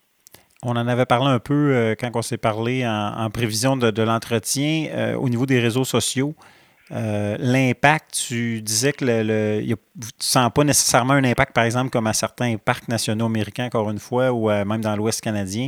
[0.64, 4.88] On en avait parlé un peu euh, quand on s'est parlé en, prévision de, l'entretien
[4.92, 6.36] euh, au niveau des réseaux sociaux.
[6.92, 11.90] Euh, l'impact, tu disais que le, tu ne sens pas nécessairement un impact, par exemple,
[11.92, 15.68] comme à certains parcs nationaux américains, encore une fois, ou même dans l'Ouest canadien,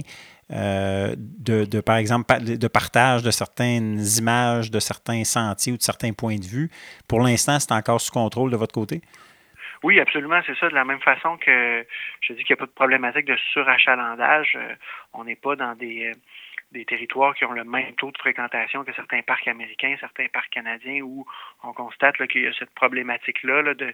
[0.50, 6.38] de, par exemple, de partage de certaines images, de certains sentiers ou de certains points
[6.38, 6.72] de vue.
[7.06, 9.02] Pour l'instant, c'est encore sous contrôle de votre côté?
[9.84, 10.70] Oui, absolument, c'est ça.
[10.70, 11.86] De la même façon que
[12.22, 14.76] je dis qu'il n'y a pas de problématique de surachalandage, euh,
[15.14, 16.14] on n'est pas dans des euh,
[16.72, 20.52] des territoires qui ont le même taux de fréquentation que certains parcs américains, certains parcs
[20.52, 21.26] canadiens, où
[21.64, 23.94] on constate qu'il y a cette problématique-là de,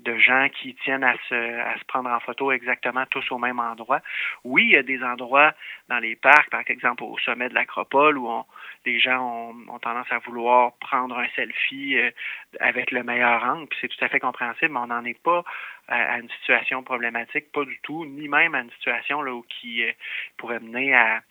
[0.00, 3.58] de gens qui tiennent à se, à se prendre en photo exactement tous au même
[3.58, 4.00] endroit.
[4.44, 5.54] Oui, il y a des endroits
[5.88, 8.44] dans les parcs, par exemple au sommet de l'Acropole, où on,
[8.86, 12.10] les gens ont, tendance à vouloir prendre un selfie euh,
[12.60, 15.44] avec le meilleur angle, puis c'est tout à fait compréhensible, mais on n'en est pas
[15.90, 19.84] à, une situation problématique, pas du tout, ni même à une situation là, où qui
[19.84, 19.92] euh,
[20.36, 21.22] pourrait mener à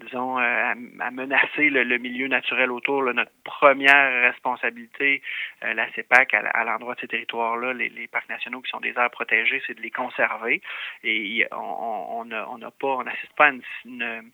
[0.00, 3.02] disons, euh, à, menacer le, milieu naturel autour.
[3.02, 5.22] Notre première responsabilité,
[5.64, 9.10] euh, la CEPAC, à, l'endroit de ces territoires-là, les, parcs nationaux qui sont des aires
[9.10, 10.62] protégées, c'est de les conserver.
[11.04, 14.32] Et on n'a pas, on n'assiste pas à une,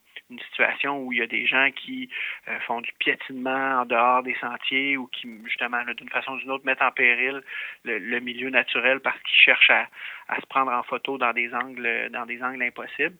[0.50, 2.08] situation où il y a des gens qui
[2.48, 6.50] euh, font du piétinement en dehors des sentiers ou qui, justement, d'une façon ou d'une
[6.50, 7.42] autre, mettent en péril
[7.84, 9.88] le, milieu naturel parce qu'ils cherchent à,
[10.28, 13.16] à, se prendre en photo dans des angles, dans des angles impossibles.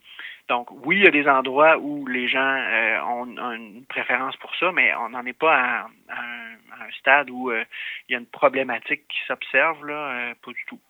[0.49, 4.55] Donc, oui, il y a des endroits où les gens euh, ont, une préférence pour
[4.57, 7.65] ça, mais on n'en est pas à, un, stade où euh,
[8.09, 10.81] il y a une problématique qui s'observe, là, euh, pas du tout.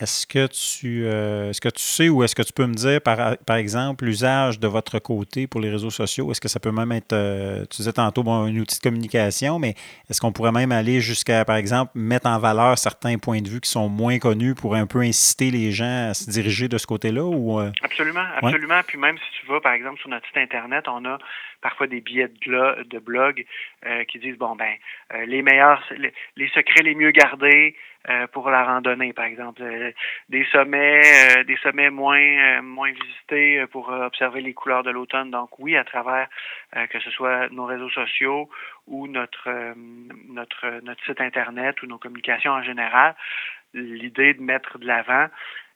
[0.00, 3.00] Est-ce que tu euh, est-ce que tu sais ou est-ce que tu peux me dire,
[3.00, 6.30] par, par exemple, l'usage de votre côté pour les réseaux sociaux?
[6.30, 9.58] Est-ce que ça peut même être, euh, tu disais tantôt, bon, un outil de communication,
[9.58, 9.74] mais
[10.08, 13.60] est-ce qu'on pourrait même aller jusqu'à, par exemple, mettre en valeur certains points de vue
[13.60, 16.86] qui sont moins connus pour un peu inciter les gens à se diriger de ce
[16.86, 17.24] côté-là?
[17.24, 17.72] Ou, euh?
[17.82, 18.80] Absolument, absolument.
[18.86, 21.18] Puis même si tu vas, par exemple, sur notre site Internet, on a
[21.60, 23.44] parfois des billets de, de blog
[24.06, 24.74] qui disent, bon, ben,
[25.26, 25.82] les meilleurs,
[26.36, 27.74] les secrets les mieux gardés,
[28.32, 29.62] pour la randonnée, par exemple.
[29.62, 29.92] Euh,
[30.28, 31.02] des sommets,
[31.38, 35.30] euh, des sommets moins moins visités pour observer les couleurs de l'automne.
[35.30, 36.28] Donc oui, à travers
[36.90, 38.48] que ce soit nos réseaux sociaux
[38.86, 39.74] ou notre
[40.28, 43.14] notre notre site internet ou nos communications en général,
[43.74, 45.26] l'idée de mettre de l'avant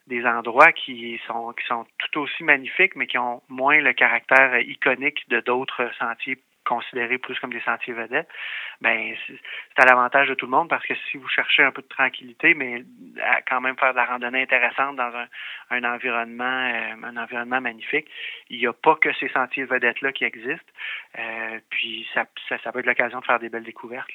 [0.07, 4.59] des endroits qui sont qui sont tout aussi magnifiques, mais qui ont moins le caractère
[4.61, 8.29] iconique de d'autres sentiers considérés plus comme des sentiers vedettes,
[8.81, 11.83] ben c'est à l'avantage de tout le monde parce que si vous cherchez un peu
[11.83, 12.85] de tranquillité, mais
[13.23, 15.27] à quand même faire de la randonnée intéressante dans un,
[15.71, 18.09] un environnement euh, un environnement magnifique,
[18.51, 20.73] il n'y a pas que ces sentiers vedettes là qui existent.
[21.19, 24.11] Euh, puis ça, ça, peut être l'occasion de faire des belles découvertes.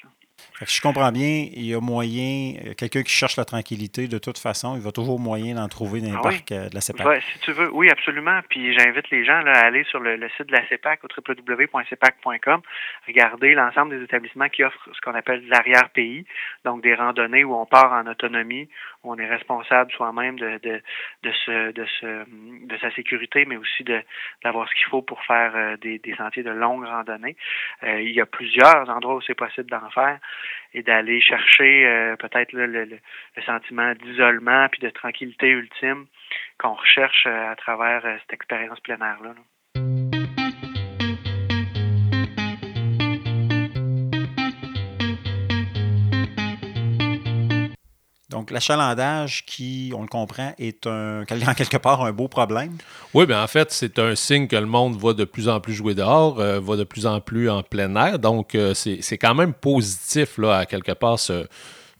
[0.64, 4.18] Si je comprends bien, il y a moyen, euh, quelqu'un qui cherche la tranquillité, de
[4.18, 7.22] toute façon, il va toujours moyen d'en trouver dans les ah parcs de la CEPAC.
[7.22, 8.40] si tu veux, oui, absolument.
[8.48, 12.60] Puis j'invite les gens à aller sur le, le, site de la CEPAC au www.cepac.com,
[13.06, 16.24] regarder l'ensemble des établissements qui offrent ce qu'on appelle l'arrière-pays,
[16.64, 18.68] donc des randonnées où on part en autonomie,
[19.08, 20.82] on est responsable soi-même de,
[22.80, 23.84] sa sécurité, mais aussi
[24.44, 27.36] d'avoir ce qu'il faut pour faire euh, des, sentiers de longue randonnée.
[27.82, 30.18] Euh, il y a plusieurs endroits où c'est possible d'en faire
[30.74, 32.98] et d'aller chercher euh, peut-être le,
[33.46, 36.06] sentiment d'isolement puis de tranquillité ultime
[36.58, 39.34] qu'on recherche à travers cette expérience plein air-là.
[39.34, 40.07] là
[48.38, 52.76] Donc, l'achalandage, qui, on le comprend, est un, en quelque part un beau problème.
[53.12, 55.74] Oui, bien en fait, c'est un signe que le monde va de plus en plus
[55.74, 58.20] jouer dehors, euh, va de plus en plus en plein air.
[58.20, 61.48] Donc, euh, c'est quand même positif, là, à quelque part, ce,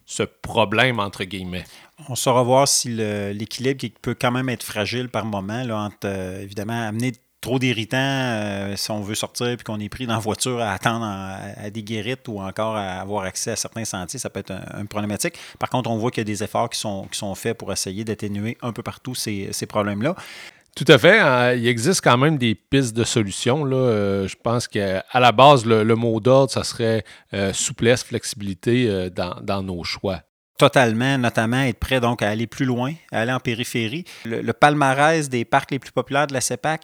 [0.07, 1.65] ce problème, entre guillemets.
[2.09, 6.07] On saura voir si l'équilibre qui peut quand même être fragile par moment, là, entre,
[6.07, 10.15] euh, évidemment, amener trop d'irritants euh, si on veut sortir et qu'on est pris dans
[10.15, 14.19] la voiture à attendre à, des guérites ou encore à avoir accès à certains sentiers,
[14.19, 15.35] ça peut être un, problématique.
[15.59, 17.73] Par contre, on voit qu'il y a des efforts qui sont, qui sont faits pour
[17.73, 20.15] essayer d'atténuer un peu partout ces, ces problèmes-là.
[20.75, 21.19] Tout à fait.
[21.19, 21.55] Hein.
[21.55, 23.65] il existe quand même des pistes de solutions.
[23.65, 23.77] Là.
[23.77, 29.37] Euh, je pense qu'à la base, le, mot d'ordre, ça serait euh, souplesse, flexibilité dans,
[29.41, 30.23] dans, nos choix
[30.59, 34.05] totalement, notamment être prêt donc à aller plus loin, à aller en périphérie.
[34.25, 36.83] Le, le palmarès des parcs les plus populaires de la CEPAC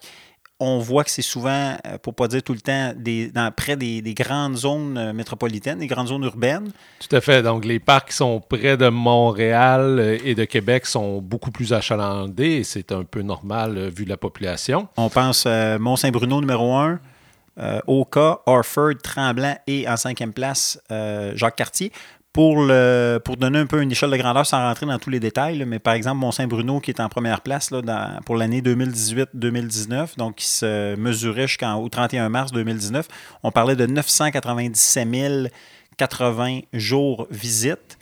[0.61, 3.51] on voit que c'est souvent, euh, pour ne pas dire tout le temps, des, dans,
[3.53, 6.71] près des, grandes zones euh, métropolitaines, des grandes zones urbaines.
[7.01, 7.43] Tout à fait.
[7.43, 11.73] Donc, les parcs qui sont près de Montréal euh, et de Québec sont beaucoup plus
[11.73, 14.89] achalandés et c'est un peu normal vu la population.
[14.97, 17.01] On pense Mont-Saint-Bruno numéro 1,
[17.87, 20.79] Oka, Orford, Tremblant et en cinquième place,
[21.35, 21.93] Jacques Cartier
[22.35, 25.21] pour, le, pour donner un peu une échelle de grandeur sans rentrer dans tous les
[25.21, 30.35] détails, mais par exemple, Mont-Saint-Bruno qui est en première place là, pour l'année 2018-2019, donc
[30.35, 33.07] qui se mesurait jusqu'au 31 mars 2019,
[33.45, 35.53] on parlait de 997
[35.97, 37.99] 080 jours visites.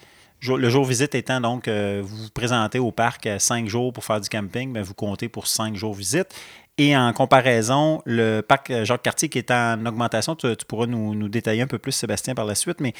[0.48, 4.20] Le jour visite étant donc, euh, vous vous présentez au parc cinq jours pour faire
[4.20, 6.34] du camping, bien, vous comptez pour cinq jours visite.
[6.78, 11.60] Et en comparaison, le parc Jacques-Cartier qui est en augmentation, tu, pourras nous, nous, détailler
[11.60, 12.94] un peu plus, Sébastien, par la suite, mais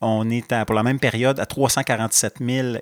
[0.00, 2.38] on est pour la même période à 347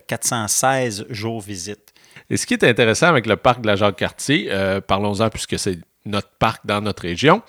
[0.07, 1.93] 416 jours visite.
[2.31, 5.79] Et ce qui est intéressant avec le parc de la Jacques-Cartier, euh, parlons-en puisque c'est
[6.05, 7.43] notre parc dans notre région,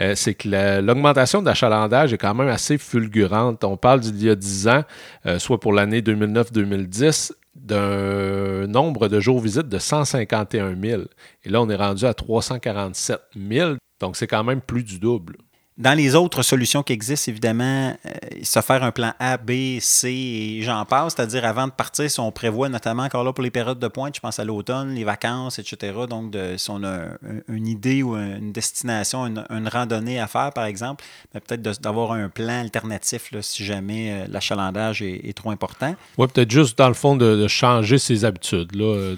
[0.00, 3.64] euh, c'est que l'augmentation d'achalandage est quand même assez fulgurante.
[3.64, 4.84] On parle d'il y a 10 ans,
[5.26, 11.02] euh, soit pour l'année 2009-2010, d'un nombre de jours visites de 151 000.
[11.44, 13.74] Et là, on est rendu à 347 000.
[14.00, 15.36] Donc, c'est quand même plus du double.
[15.78, 18.10] Dans les autres solutions qui existent, évidemment, euh,
[18.42, 22.20] se faire un plan A, B, C et j'en passe, c'est-à-dire avant de partir, si
[22.20, 25.04] on prévoit notamment encore là pour les périodes de pointe, je pense à l'automne, les
[25.04, 25.94] vacances, etc.
[26.08, 27.04] Donc, de, si on a
[27.48, 32.28] une idée ou une destination, une, randonnée à faire, par exemple, ben, peut-être d'avoir un
[32.28, 35.94] plan alternatif si jamais euh, l'achalandage est, trop important.
[36.18, 38.74] Oui, peut-être juste dans le fond de, changer ses habitudes.
[38.74, 39.14] Là.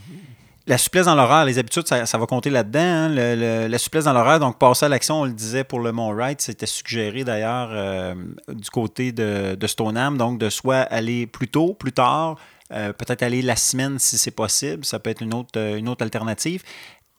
[0.66, 2.81] La souplesse dans l'horaire, les habitudes, ça, va compter là-dedans.
[2.81, 3.68] Hein.
[3.68, 6.40] la souplesse dans l'horaire, donc passer à l'action, on le disait pour le Mont Wright,
[6.40, 8.14] c'était suggéré d'ailleurs euh,
[8.48, 12.37] du côté de, de Stoneham, donc de soit aller plus tôt, plus tard,
[12.72, 15.87] euh, peut-être aller la semaine si c'est possible, ça peut être une autre, euh, une
[15.87, 16.62] autre alternative.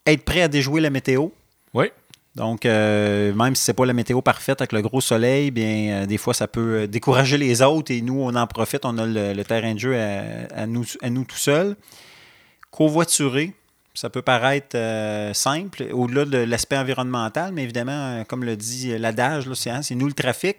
[0.08, 1.27] Être prêt à déjouer la météo.
[1.75, 1.91] Oui.
[2.36, 6.34] Donc, même si c'est pas la météo parfaite avec le gros soleil, bien, des fois,
[6.34, 9.79] ça peut décourager les autres et nous, on en profite, on a le, terrain de
[9.79, 11.77] jeu à, nous, à nous tout seuls.
[12.75, 13.53] Covoiturer,
[13.93, 18.97] ça peut paraître euh, simple au-delà de l'aspect environnemental, mais évidemment, euh, comme le dit
[18.97, 20.57] l'adage, hein, c'est nous le trafic.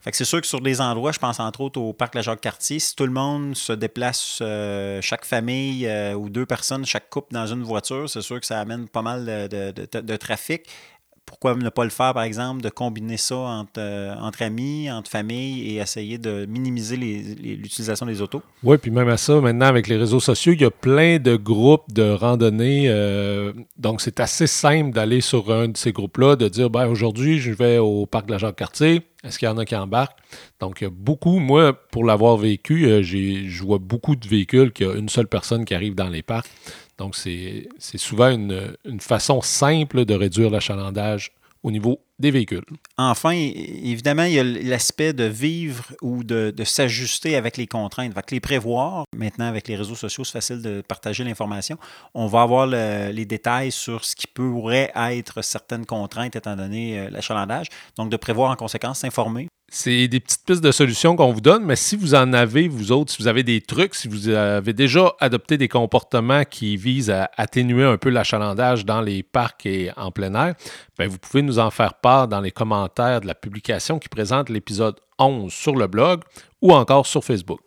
[0.00, 2.22] Fait que c'est sûr que sur des endroits, je pense entre autres au parc La
[2.22, 7.34] Jacques-Cartier, si tout le monde se déplace, euh, chaque famille ou deux personnes, chaque couple
[7.34, 10.68] dans une voiture, c'est sûr que ça amène pas mal de trafic
[11.26, 15.10] pourquoi ne pas le faire, par exemple, de combiner ça entre, euh, entre amis, entre
[15.10, 18.42] familles et essayer de minimiser l'utilisation des autos?
[18.62, 21.34] Oui, puis même à ça, maintenant, avec les réseaux sociaux, il y a plein de
[21.34, 22.84] groupes de randonnée.
[22.88, 27.40] Euh, donc, c'est assez simple d'aller sur un de ces groupes-là, de dire, ben, aujourd'hui,
[27.40, 29.02] je vais au parc de la Jacques-Cartier.
[29.24, 30.16] Est-ce qu'il y en a qui embarquent?
[30.60, 34.72] Donc, il y a beaucoup, moi, pour l'avoir vécu, euh, je vois beaucoup de véhicules
[34.72, 36.48] qui a une seule personne qui arrive dans les parcs.
[36.98, 41.32] Donc, c'est souvent une, façon simple de réduire l'achalandage
[41.62, 42.64] au niveau des véhicules.
[42.96, 48.14] Enfin, évidemment, il y a l'aspect de vivre ou de, s'ajuster avec les contraintes.
[48.14, 51.76] que les prévoir, maintenant avec les réseaux sociaux, c'est facile de partager l'information.
[52.14, 57.10] On va avoir les détails sur ce qui pourrait être certaines contraintes étant donné euh,
[57.10, 57.66] l'achalandage.
[57.96, 61.64] Donc, de prévoir en conséquence, s'informer c'est des petites pistes de solutions qu'on vous donne,
[61.64, 64.72] mais si vous en avez, vous autres, si vous avez des trucs, si vous avez
[64.72, 69.90] déjà adopté des comportements qui visent à atténuer un peu l'achalandage dans les parcs et
[69.96, 70.54] en plein air,
[70.98, 74.50] bien, vous pouvez nous en faire part dans les commentaires de la publication qui présente
[74.50, 76.22] l'épisode 11 sur le blog
[76.62, 77.60] ou encore sur Facebook.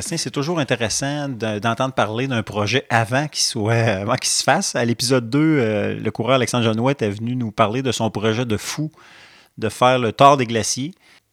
[0.00, 4.74] C'est toujours intéressant d'entendre parler d'un projet avant qu'il soit avant qu'il se fasse.
[4.74, 8.44] À l'épisode 2, euh, le coureur Alexandre Genouet est venu nous parler de son projet
[8.44, 8.90] de fou
[9.58, 10.92] de faire le tort des glaciers.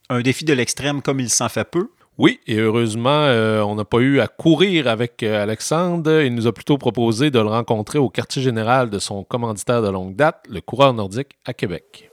[0.10, 1.89] Un défi de l'extrême comme il s'en fait peu.
[2.17, 6.21] Oui, et heureusement, euh, on n'a pas eu à courir avec euh, Alexandre.
[6.21, 9.89] Il nous a plutôt proposé de le rencontrer au quartier général de son commanditaire de
[9.89, 12.12] longue date, le coureur nordique à Québec.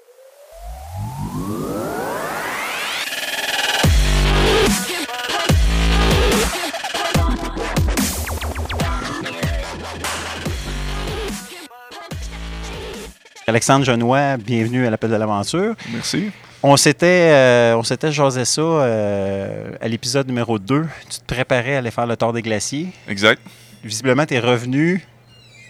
[13.46, 15.74] Alexandre Genois, bienvenue à l'appel de l'aventure.
[15.92, 16.30] Merci.
[16.62, 20.86] On s'était, euh, on s'était jasé ça euh, à l'épisode numéro 2.
[21.08, 22.88] Tu te préparais à aller faire le tour des glaciers.
[23.08, 23.40] Exact.
[23.82, 25.04] Visiblement, tu es revenu.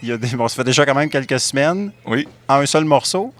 [0.03, 1.91] Il y a des, bon, ça fait déjà quand même quelques semaines.
[2.05, 2.27] Oui.
[2.49, 3.33] En un seul morceau.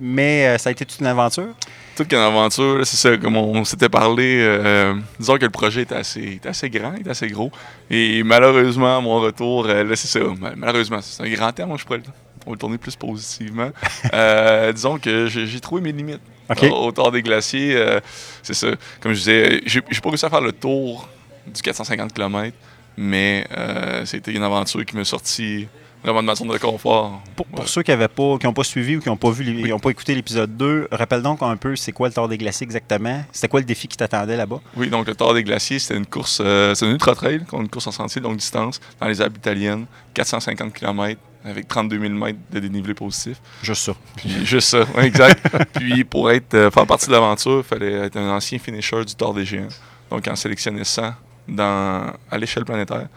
[0.00, 1.54] Mais euh, ça a été toute une aventure.
[1.96, 3.16] Toute une aventure, c'est ça.
[3.16, 7.50] Comme on, s'était parlé, disons que le projet était assez, assez grand, était assez gros.
[7.90, 10.20] Et malheureusement, mon retour, là, c'est ça.
[10.56, 12.00] Malheureusement, c'est un grand terme, je pourrais
[12.48, 13.70] on va le tourner plus positivement.
[14.72, 16.22] disons que j'ai trouvé mes limites.
[16.70, 18.00] Au, tour des glaciers, euh,
[18.42, 18.68] c'est ça.
[19.00, 21.06] Comme je disais, j'ai pas réussi à faire le tour
[21.46, 22.56] du 450 km,
[22.96, 25.68] mais euh, c'était une aventure qui m'a sorti
[26.02, 27.20] vraiment de ma zone de confort.
[27.36, 30.56] Pour, ceux qui n'ont pas, pas suivi ou qui n'ont pas, vu, pas écouté l'épisode
[30.56, 33.22] 2, rappelle donc un peu c'est quoi le Tour des Glaciers exactement?
[33.30, 34.60] C'était quoi le défi qui t'attendait là-bas?
[34.74, 37.88] Oui, donc le Tour des Glaciers, c'était une course, euh, c'est une ultra-trail, une course
[37.88, 39.84] en sentier longue distance dans les Alpes italiennes,
[40.14, 43.40] 450 km avec 32 000 mètres de dénivelé positif.
[43.62, 43.92] Juste ça.
[44.16, 45.46] Puis, juste ça, exact.
[45.74, 49.14] Puis pour être, euh, faire partie de l'aventure, il fallait être un ancien finisher du
[49.14, 49.68] Tour des Géants.
[50.10, 51.12] Donc en sélectionnait 100
[51.48, 53.08] dans, à l'échelle planétaire.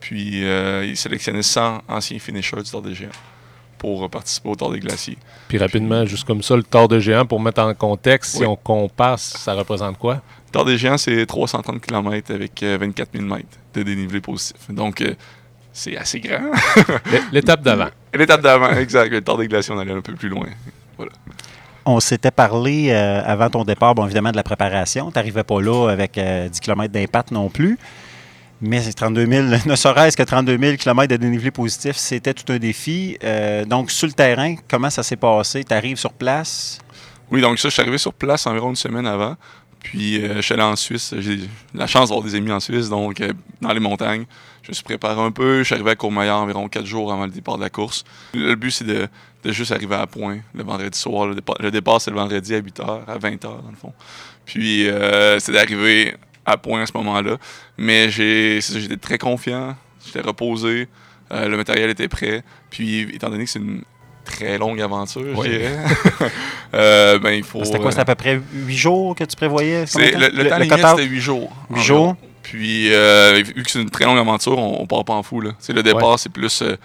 [0.00, 3.10] Puis euh, il sélectionnait 100 anciens finishers du Tour des Géants
[3.78, 5.16] pour participer au Tour des Glaciers.
[5.48, 8.54] Puis rapidement, juste comme ça, le Tour des Géants, pour mettre en contexte, si on
[8.54, 10.14] compare, ça représente quoi?
[10.14, 14.56] Le Tour des Géants, c'est 330 km avec 24 euh, 000 mètres de dénivelé positif.
[14.68, 15.02] Donc,
[15.72, 16.50] c'est assez grand.
[17.32, 17.88] L'étape d'avant.
[18.14, 19.10] L'étape d'avant, exact.
[19.10, 20.46] Le temps des glaciers, on allait un peu plus loin.
[20.96, 21.12] Voilà.
[21.86, 25.10] On s'était parlé euh, avant ton départ, bon, évidemment, de la préparation.
[25.10, 27.78] Tu n'arrivais pas là avec 10 euh, km d'impact non plus.
[28.60, 32.58] Mais 32 000, ne serait-ce que 32 000 km de dénivelé positif, c'était tout un
[32.58, 33.16] défi.
[33.24, 35.64] Euh, donc, sur le terrain, comment ça s'est passé?
[35.64, 36.78] Tu arrives sur place?
[37.30, 39.36] Oui, donc ça, je suis arrivé sur place environ une semaine avant.
[39.78, 41.14] Puis je suis allé en Suisse.
[41.18, 41.38] J'ai
[41.72, 43.22] la chance d'avoir des amis en Suisse, donc
[43.62, 44.26] dans les montagnes.
[44.62, 45.58] Je me suis préparé un peu.
[45.58, 48.04] Je suis arrivé à Courmayeur environ quatre jours avant le départ de la course.
[48.34, 49.08] Le but, c'est de,
[49.44, 51.26] juste arriver à point le vendredi soir.
[51.26, 53.92] Le départ, c'est le vendredi à 8h, à 20h, dans le fond.
[54.44, 57.36] Puis, euh, c'est d'arriver à point à ce moment-là.
[57.78, 59.76] Mais j'étais très confiant.
[60.04, 60.88] J'étais reposé.
[61.32, 62.42] Euh, le matériel était prêt.
[62.70, 63.82] Puis, étant donné que c'est une
[64.24, 65.78] très longue aventure, je dirais.
[66.74, 67.64] euh, ben, il faut.
[67.64, 67.90] C'était quoi?
[67.90, 69.84] C'était à peu près huit jours que tu prévoyais?
[69.94, 71.50] Le, le, temps limite, c'était huit jours.
[71.70, 72.16] Huit jours?
[72.42, 75.40] Puis, euh, vu que c'est une très longue aventure, on, part pas en fou.
[75.40, 75.52] Là.
[75.68, 76.76] le départ, c'est plus euh,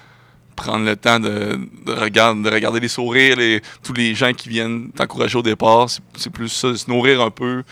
[0.56, 5.38] prendre le temps de, de, regarder, les sourires, les, tous les gens qui viennent t'encourager
[5.38, 5.88] au départ.
[6.16, 7.64] C'est plus ça, se nourrir un peu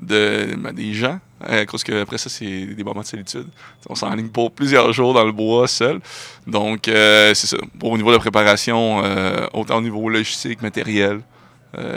[0.00, 1.18] de, ben, des gens.
[1.48, 3.48] Euh, parce que après ça, c'est des moments de solitude.
[3.88, 6.00] On s'enligne pour plusieurs jours dans le bois seul.
[6.46, 7.56] Donc, c'est ça.
[7.82, 9.02] Au niveau de la préparation,
[9.52, 11.20] autant au niveau logistique, matériel,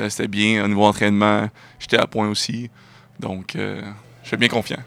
[0.09, 0.65] c'était bien.
[0.65, 1.47] Au niveau entraînement,
[1.79, 2.71] j'étais à point aussi.
[3.19, 4.79] Donc, je suis bien confiant.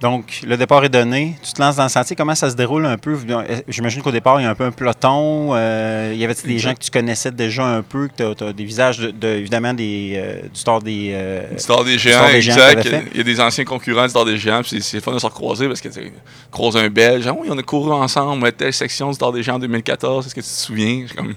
[0.00, 1.34] Donc, le départ est donné.
[1.42, 2.14] Tu te lances dans le sentier.
[2.14, 3.18] Comment ça se déroule un peu?
[3.66, 5.50] J'imagine qu'au départ, il y a un peu un peloton.
[5.52, 8.52] Euh, il y avait des gens que tu connaissais déjà un peu, que tu as,
[8.52, 11.10] des visages, de, évidemment, des, euh, du Star des...
[11.12, 12.88] Euh, du des Géants, exact.
[13.12, 14.62] Il y a des anciens concurrents du Star des Géants.
[14.64, 16.12] C'est le fun de se recroiser parce que tu
[16.50, 17.28] croises un Belge.
[17.38, 20.26] Oui, on a couru ensemble à telle section du Star des Géants en 2014.
[20.26, 21.06] Est-ce que tu te souviens?
[21.14, 21.34] comme...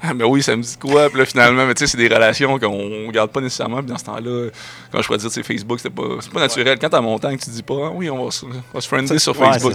[0.00, 1.08] Ah, ben oui, ça me dit quoi?
[1.08, 3.78] Puis là, finalement, mais tu sais, c'est des relations qu'on garde pas nécessairement.
[3.78, 4.50] Puis dans ce temps-là,
[4.92, 6.78] quand je pourrais dire, c'est Facebook, c'est pas, pas naturel.
[6.80, 9.34] Quand t'as montagne, tu te dis pas, ah, oui, on va, se, on friender sur
[9.34, 9.74] Facebook.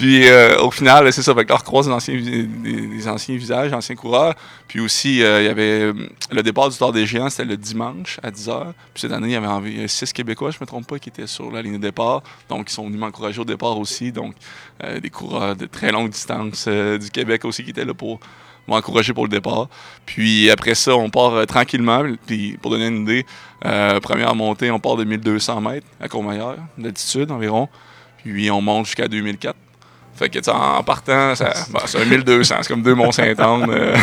[0.00, 1.34] Puis euh, au final, c'est ça.
[1.34, 4.34] Fait que recroise des anciens, des, anciens visages, anciens coureurs.
[4.66, 5.92] Puis aussi, euh, il y avait euh,
[6.32, 8.72] le départ du Tour des Géants, c'était le dimanche à 10h.
[8.94, 11.50] Puis cette année, il y avait six Québécois, je me trompe pas, qui étaient sur
[11.50, 12.22] la ligne de départ.
[12.48, 14.10] Donc, ils sont venus m'encourager au départ aussi.
[14.10, 14.36] Donc,
[15.02, 18.20] des coureurs de très longue distance du Québec aussi qui étaient là pour
[18.68, 19.68] m'encourager pour le départ.
[20.06, 22.04] Puis après ça, on part tranquillement.
[22.26, 23.26] Puis pour donner une idée,
[24.00, 27.68] première montée, on part de 1200 mètres à Courmayeur, d'altitude environ.
[28.24, 29.54] Puis on monte jusqu'à 2004.
[30.20, 31.50] Fait que, en partant, ça,
[31.86, 33.96] c'est un 1200, c'est comme deux Mont-Saint-Anne euh,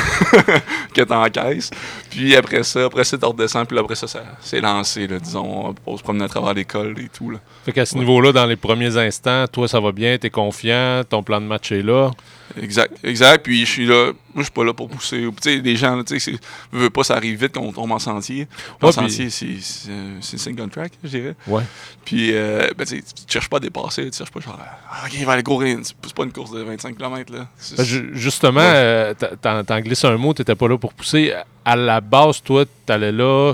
[0.95, 1.69] que t'es en caisse.
[2.09, 5.75] Puis après ça, après ça, tu redescends, puis après ça, ça c'est lancé, là, disons,
[5.85, 7.29] pour se promener à travers l'école et tout.
[7.29, 7.37] Là.
[7.65, 11.21] Fait qu'à ce niveau-là, dans les premiers instants, toi, ça va bien, t'es confiant, ton
[11.21, 12.09] plan de match est là.
[12.55, 13.43] Exact, exact.
[13.43, 15.17] Puis je suis là, moi je suis pas là pour pousser.
[15.21, 16.33] Tu sais, des gens, tu sais,
[16.71, 18.47] veux pas, ça arrive vite quand on tombe en sentier.
[18.81, 21.35] En sentier, c'est single track, je dirais.
[21.47, 21.63] Ouais.
[22.05, 25.25] Puis, euh, ben, tu cherches pas à dépasser, tu cherches pas genre, ah, ok, il
[25.25, 25.79] va aller courir.
[25.83, 27.47] C'est pas une course de 25 km, là.
[27.77, 31.33] Ben, justement, euh, t'en glisses un mot, t'étais pas là pour pousser.
[31.65, 33.53] À la base, toi, t'allais là,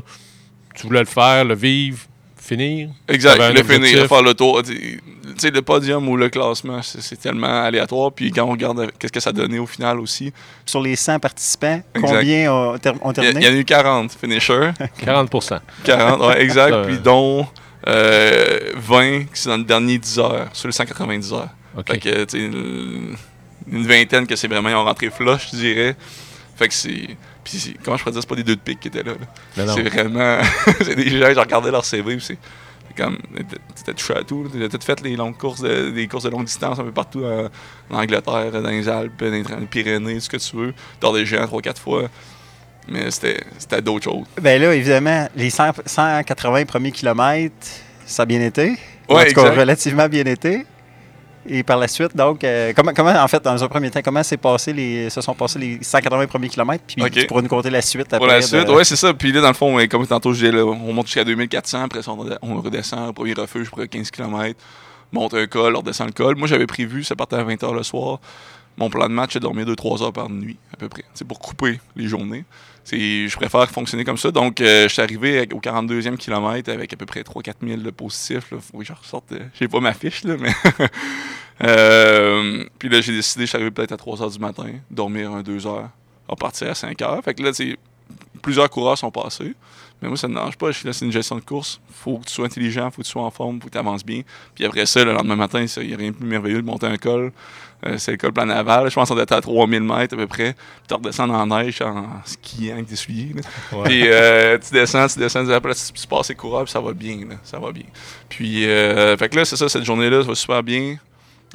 [0.76, 2.00] tu voulais le faire, le vivre,
[2.44, 2.90] finir?
[3.08, 4.62] Exact, le finir, faire le tour.
[4.64, 5.00] Tu
[5.38, 8.12] sais, le podium ou le classement, c'est tellement aléatoire.
[8.12, 10.32] Puis quand on regarde qu'est-ce que ça a donné au final aussi.
[10.66, 13.40] Sur les 100 participants, combien ont, terminé?
[13.40, 14.72] Il y, en a eu 40 finishers.
[15.00, 15.30] 40
[15.84, 16.86] 40, oui, exact.
[16.86, 17.48] puis dont
[17.86, 21.50] 20 euh, qui sont dans le dernier 10 heures, sur les 190 heures.
[21.88, 23.16] Fait que, une,
[23.72, 25.96] une, vingtaine que c'est vraiment, ils ont rentré flush, je dirais.
[26.56, 27.18] Fait que c'est.
[27.44, 29.14] Puis, comment je pourrais dire, c'est pas des deux de pique qui étaient là.
[29.56, 30.40] C'est vraiment.
[30.82, 32.38] c'est des gens, j'ai regardé leur CV, c'est
[32.96, 33.18] comme.
[33.76, 34.50] C'était touché à tout.
[34.56, 37.24] J'ai tout fait les longues courses, de, des courses de longue distance un peu partout
[37.26, 37.50] en,
[37.96, 40.74] Angleterre, dans les Alpes, dans les Pyrénées, ce que tu veux.
[41.02, 42.04] Dans des géants 3-4 fois.
[42.88, 44.26] Mais c'était d'autres choses.
[44.42, 47.56] Ben là, évidemment, les 180 premiers kilomètres,
[48.06, 48.78] ça a bien été.
[49.10, 50.66] Oui, en tout cas, relativement bien été.
[51.48, 54.24] Et par la suite, donc, euh, comment, comment, en fait, dans un premier temps, comment
[54.24, 56.84] s'est passé les, se sont passés les 180 premiers kilomètres?
[56.88, 58.18] Puis tu pourrais nous compter la suite après.
[58.20, 59.14] Pour la suite, oui, c'est ça.
[59.14, 61.84] Puis là, dans le fond, comme tantôt, je disais, on monte jusqu'à 2400.
[61.84, 64.58] Après ça, on redescend au premier refuge pour 15 km.
[65.12, 66.36] Monte un col, on redescend le col.
[66.36, 68.20] Moi, j'avais prévu, ça partait à 20h le soir.
[68.78, 71.04] Mon plan de match, c'est dormir 2-3 heures par nuit, à peu près.
[71.14, 72.44] C'est pour couper les journées.
[72.92, 74.32] Je préfère fonctionner comme ça.
[74.32, 77.90] Donc, euh, je suis arrivé au 42e kilomètre avec à peu près 3-4 000 de
[77.92, 78.52] positifs.
[78.52, 78.58] Là.
[78.60, 79.32] Faut que je ressorte.
[79.32, 80.54] Euh, j'ai pas ma fiche, là, mais.
[81.62, 85.32] Euh, puis là, j'ai décidé, je suis arrivé peut-être à 3 h du matin, dormir
[85.32, 85.88] un 2 heures,
[86.28, 87.24] repartir à 5 heures.
[87.24, 87.52] Fait que là,
[88.42, 89.54] plusieurs coureurs sont passés.
[90.02, 90.72] Mais moi, ça ne me dérange pas.
[90.72, 91.80] Je suis là, c'est une gestion de course.
[91.90, 94.04] faut que tu sois intelligent, faut que tu sois en forme, faut que tu avances
[94.04, 94.24] bien.
[94.56, 96.88] Puis après ça, le lendemain matin, il n'y a rien de plus merveilleux de monter
[96.88, 97.32] un col.
[97.86, 98.90] Euh, c'est le col plan naval.
[98.90, 100.54] Je pense qu'on était à 3000 mètres à peu près.
[100.54, 103.36] Puis tu redescends en neige en skiant avec des souliers.
[103.84, 107.20] Puis euh, tu descends, tu descends, après tu, passes les coureurs, puis ça va bien.
[107.44, 107.86] Ça va bien.
[108.30, 110.98] Puis, euh, fait que là, c'est ça, cette journée-là, ça va super bien.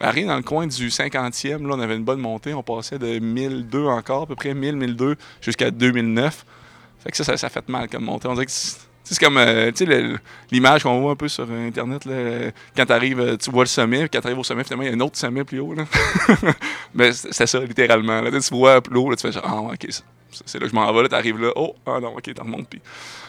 [0.00, 2.54] Arrive dans le coin du 50e, là, on avait une bonne montée.
[2.54, 6.44] On passait de 1002 encore, à peu près 1000, 1002 jusqu'à 2009.
[7.00, 8.28] Fait que ça, ça, fait mal comme montée.
[8.28, 8.52] On dirait que
[9.10, 9.70] c'est comme euh,
[10.50, 12.06] l'image qu'on voit un peu sur Internet.
[12.76, 14.84] Quand tu arrives, euh, tu vois le sommet, puis quand tu arrives au sommet, finalement,
[14.84, 15.74] il y a un autre sommet plus haut.
[16.94, 18.20] Mais c'est ça, littéralement.
[18.20, 19.86] Là, tu vois plus haut, là, tu fais genre, ah, ok,
[20.44, 21.08] c'est là que je m'en vais.
[21.08, 22.68] Tu arrives là, oh, ah non, ok, tu remontes.
[22.68, 22.82] Puis...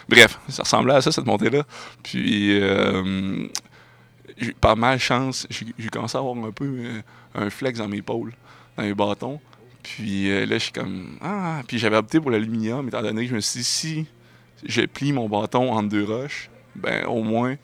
[0.08, 1.62] Bref, ça ressemblait à ça, cette montée-là.
[2.02, 3.48] Puis, euh,
[4.60, 6.84] par malchance, j'ai commencé à avoir un peu
[7.34, 8.32] un flex dans mes pôles,
[8.76, 9.40] dans mes bâtons.
[9.82, 13.34] Puis là, je suis comme, ah, puis j'avais opté pour l'aluminium, étant donné que je
[13.34, 14.06] me suis dit, si
[14.64, 17.56] je plie mon bâton en deux roches, ben au moins,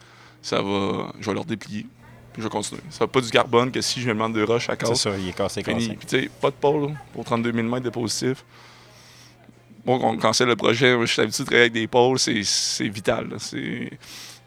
[0.42, 1.12] ça va.
[1.20, 1.86] Je vais leur déplier.
[2.32, 2.82] Puis je vais continuer.
[2.90, 4.90] Ça va pas du carbone que si je mets deux roches, à casse.
[4.90, 5.88] C'est ça, il est cassé, cassé.
[5.88, 8.44] Puis tu sais, pas de pôle pour 32 000 mètres de positif.
[9.84, 10.96] Bon, on cancelle le projet.
[11.00, 13.36] Je suis habitué de travailler avec des pôles, c'est vital.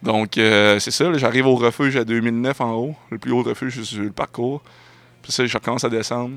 [0.03, 1.11] Donc, euh, c'est ça.
[1.17, 4.61] J'arrive au refuge à 2009 en haut, le plus haut refuge sur le parcours.
[5.21, 6.35] Puis ça, je recommence à descendre.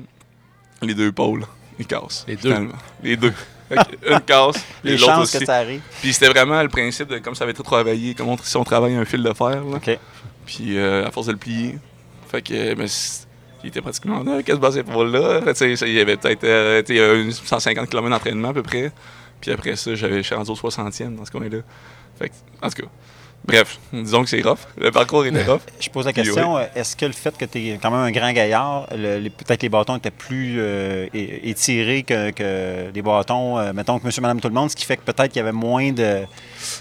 [0.81, 1.45] Les deux pôles,
[1.79, 2.25] ils cassent.
[2.27, 2.69] Les deux?
[3.01, 3.33] Les deux
[3.71, 5.39] une casse, et l'autre aussi.
[5.39, 5.81] Que ça arrive.
[6.01, 8.95] Puis c'était vraiment le principe de comme ça avait été travaillé, comme si on travaille
[8.95, 9.63] un fil de fer.
[9.63, 9.77] Là.
[9.77, 9.99] OK.
[10.45, 11.77] Puis euh, à force de le plier.
[12.29, 12.85] Fait que, mais
[13.63, 15.41] il était pratiquement là, qu'est-ce que c'est pour là?
[15.61, 18.91] il y avait peut-être euh, 150 km d'entraînement à peu près.
[19.39, 21.59] Puis après ça, j'avais, rendu au 60e dans ce coin-là.
[22.17, 22.89] Fait que, en tout cas,
[23.45, 24.59] Bref, disons que c'est rough.
[24.77, 25.61] Le parcours était rough.
[25.79, 28.11] Je pose la question, euh, est-ce que le fait que tu es quand même un
[28.11, 33.99] grand gaillard, peut-être les bâtons étaient plus euh, étirés que, que, les bâtons, euh, mettons
[33.99, 35.91] que monsieur, madame, tout le monde, ce qui fait que peut-être qu'il y avait moins
[35.91, 36.21] de,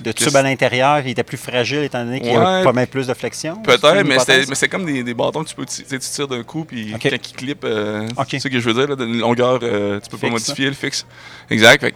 [0.03, 2.87] de tubes à l'intérieur, il était plus fragile étant donné qu'il y avait pas mal
[2.87, 3.57] plus de flexion?
[3.63, 4.19] Peut-être, mais
[4.55, 7.19] c'est comme des, des, bâtons que tu peux tu tires d'un coup, puis quand ils
[7.19, 7.67] clippent,
[8.29, 11.07] c'est ce que je veux dire, là, une longueur, tu peux pas modifier le fixe.
[11.51, 11.93] Exact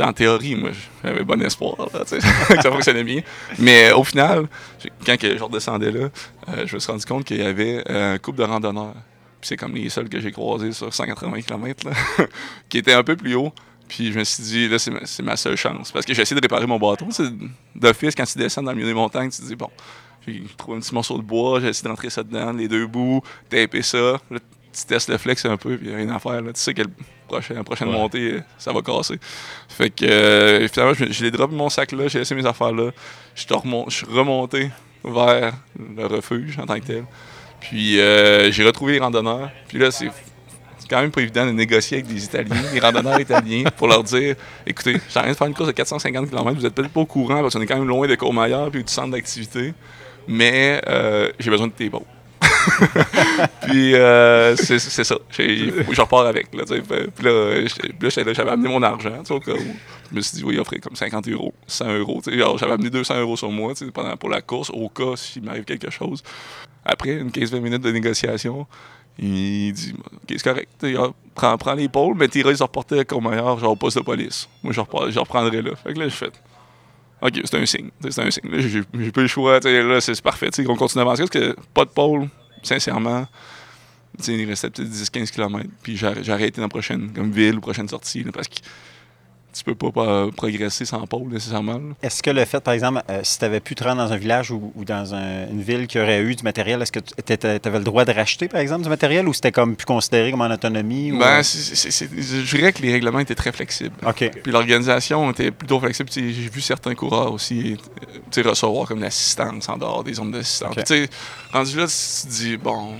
[0.00, 0.70] en théorie, moi,
[1.02, 3.20] j'avais bon espoir que ça fonctionnait bien.
[3.58, 4.46] Mais au final,
[5.04, 6.08] quand je redescendais là,
[6.48, 8.94] euh, je me suis rendu compte qu'il y avait euh, un couple de randonneurs.
[9.42, 11.88] c'est comme les seuls que j'ai croisés sur 180 km,
[12.68, 13.52] qui étaient un peu plus haut.
[13.88, 15.90] Puis je me suis dit, là, c'est ma, seule chance.
[15.90, 17.08] Parce que j'ai essayé de réparer mon bâton.
[17.74, 19.70] D'office, quand tu descends dans le milieu des montagnes, tu te dis, bon,
[20.26, 22.86] j'ai trouvé un petit morceau de bois, j'ai essayé de rentrer ça dedans, les deux
[22.86, 24.20] bouts, taper ça.
[24.30, 26.42] tu testes le flex un peu, puis rien à faire.
[26.42, 26.74] Tu sais
[27.28, 29.18] prochaine montée, ça va casser.
[29.68, 32.90] Fait que euh, finalement, je, l'ai droppé mon sac là, j'ai laissé mes affaires là.
[33.34, 34.70] Je suis remonté
[35.04, 37.04] vers le refuge en tant que tel.
[37.60, 39.50] Puis euh, j'ai retrouvé les randonneurs.
[39.68, 40.10] Puis là, c'est
[40.88, 44.36] quand même pas évident de négocier avec des Italiens, des randonneurs italiens, pour leur dire
[44.66, 47.06] écoutez, j'ai rien de faire une course de 450 km, vous êtes peut-être pas au
[47.06, 49.74] courant parce qu'on est quand même loin de Courmayeur puis du centre d'activité,
[50.26, 52.06] mais euh, j'ai besoin de tes bottes.
[53.62, 55.16] puis euh, c'est ça.
[55.30, 56.54] Je repars avec.
[56.54, 59.22] Là, puis là, j'avais amené mon argent.
[59.26, 62.20] Je me suis dit, oui, il offrait comme 50 euros, 100 euros.
[62.26, 65.90] J'avais amené 200 euros sur moi pendant, pour la course, au cas s'il m'arrive quelque
[65.90, 66.22] chose.
[66.84, 68.66] Après une 15-20 minutes de négociation,
[69.18, 70.86] il dit Ok, c'est correct.
[71.34, 74.48] Prends, prends l'épaule, mais t'iras les reporter comme meilleur, genre au poste de police.
[74.62, 75.72] Moi, je, je reprendrai là.
[75.76, 76.30] Fait que là, je fais
[77.20, 77.90] OK, c'est un signe.
[78.08, 78.48] C'est un signe.
[78.94, 79.58] J'ai pas le choix.
[79.60, 80.50] Là, c'est parfait.
[80.68, 82.28] on continue d'avancer parce que pas de pôle,
[82.62, 83.26] sincèrement.
[84.26, 85.68] il restait peut-être 10-15 km.
[85.82, 88.24] Puis arrêté dans la prochaine comme ville ou prochaine sortie.
[88.24, 88.56] parce que
[89.58, 91.80] tu peux pas, progresser sans pôle nécessairement.
[92.02, 94.16] Est-ce que le fait, par exemple, euh, si tu avais pu te rendre dans un
[94.16, 97.84] village ou, dans une ville qui aurait eu du matériel, est-ce que tu avais le
[97.84, 101.12] droit de racheter, par exemple, du matériel ou c'était comme plus considéré comme en autonomie?
[101.12, 103.94] Ben, je dirais que les règlements étaient très flexibles.
[104.06, 104.30] OK.
[104.42, 106.10] Puis l'organisation était plutôt flexible.
[106.12, 107.76] J'ai vu certains coureurs aussi
[108.36, 110.78] recevoir comme l'assistance en dehors des zones d'assistance.
[110.78, 111.08] Okay.
[111.52, 112.94] Rendu là, tu te dis, bon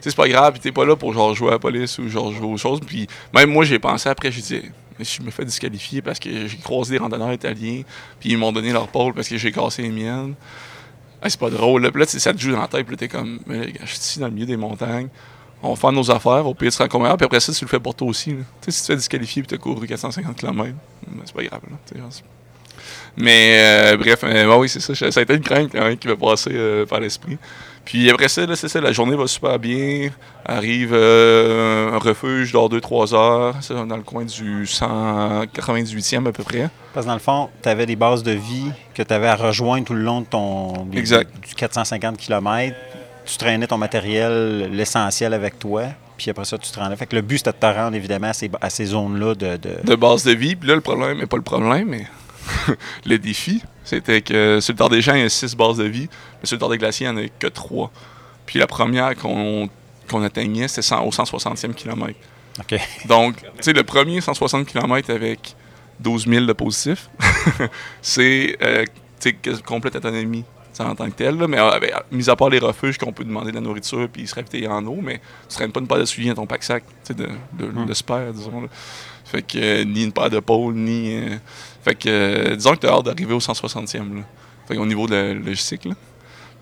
[0.00, 2.46] c'est pas grave, t'es pas là pour genre jouer à la police ou genre jouer
[2.46, 2.80] aux choses.
[2.80, 4.62] Puis même moi, j'ai pensé après, je disais,
[5.00, 7.82] je me fais disqualifier parce que j'ai croisé des randonneurs italiens,
[8.20, 10.34] puis ils m'ont donné leur pôle parce que j'ai cassé les miennes.
[11.26, 11.82] c'est pas drôle.
[11.82, 14.18] Là, puis là ça te joue dans la tête, puis t'es comme, je suis ici
[14.18, 15.08] dans le milieu des montagnes.
[15.62, 17.80] On faire nos affaires, au pire, tu seras combien, puis après ça, tu le fais
[17.80, 18.36] pour toi aussi.
[18.68, 21.60] si tu te fais disqualifier puis tu as couru 450 km, ben, c'est pas grave.
[23.16, 24.94] Mais euh, bref, euh, oui, c'est ça.
[25.10, 27.36] Ça a été une crainte même qui va passer euh, par l'esprit.
[27.88, 30.10] Puis après ça, c'est ça, la journée va super bien.
[30.44, 36.68] Arrive un refuge dans 2-3 heures, dans le coin du 198e à peu près.
[36.92, 39.36] Parce que dans le fond, tu avais des bases de vie que tu avais à
[39.36, 41.02] rejoindre tout le long de ton du
[41.56, 42.76] 450 km.
[43.24, 45.84] Tu traînais ton matériel, l'essentiel avec toi
[46.18, 46.96] puis après ça, tu te rendais.
[46.96, 49.70] Fait que le but, c'était de te rendre, évidemment, à ces, zones-là de, de...
[49.84, 50.56] De base de vie.
[50.56, 52.06] Puis là, le problème n'est pas le problème, mais
[53.06, 55.84] le défi, c'était que sur le Tard des Gens, il y a six bases de
[55.84, 56.08] vie,
[56.40, 57.90] mais sur le Tard des Glaciers, il n'y en a que trois.
[58.46, 59.68] Puis la première qu'on
[60.22, 62.18] atteignait, c'était au 160e kilomètre.
[63.06, 65.54] Donc, tu sais, le premier 160 km avec
[66.00, 67.08] 12 000 de positifs,
[68.02, 68.84] c'est euh,
[69.64, 70.44] complète autonomie
[70.80, 71.34] en tant que tel.
[71.48, 74.26] mais euh, ben, mis à part les refuges qu'on peut demander de la nourriture puis
[74.26, 76.46] se ravitailler en eau, mais tu ne traînes pas une paire de souliers dans ton
[76.46, 77.86] pack-sac de, de, hmm.
[77.86, 78.68] de, spare, disons.
[79.24, 81.20] Fait que euh, ni une paire de pôles, ni.
[81.82, 84.22] Fait que, euh, disons que tu as hâte d'arriver au 160e.
[84.66, 85.84] Fait au niveau de la logistique.
[85.84, 85.94] Là.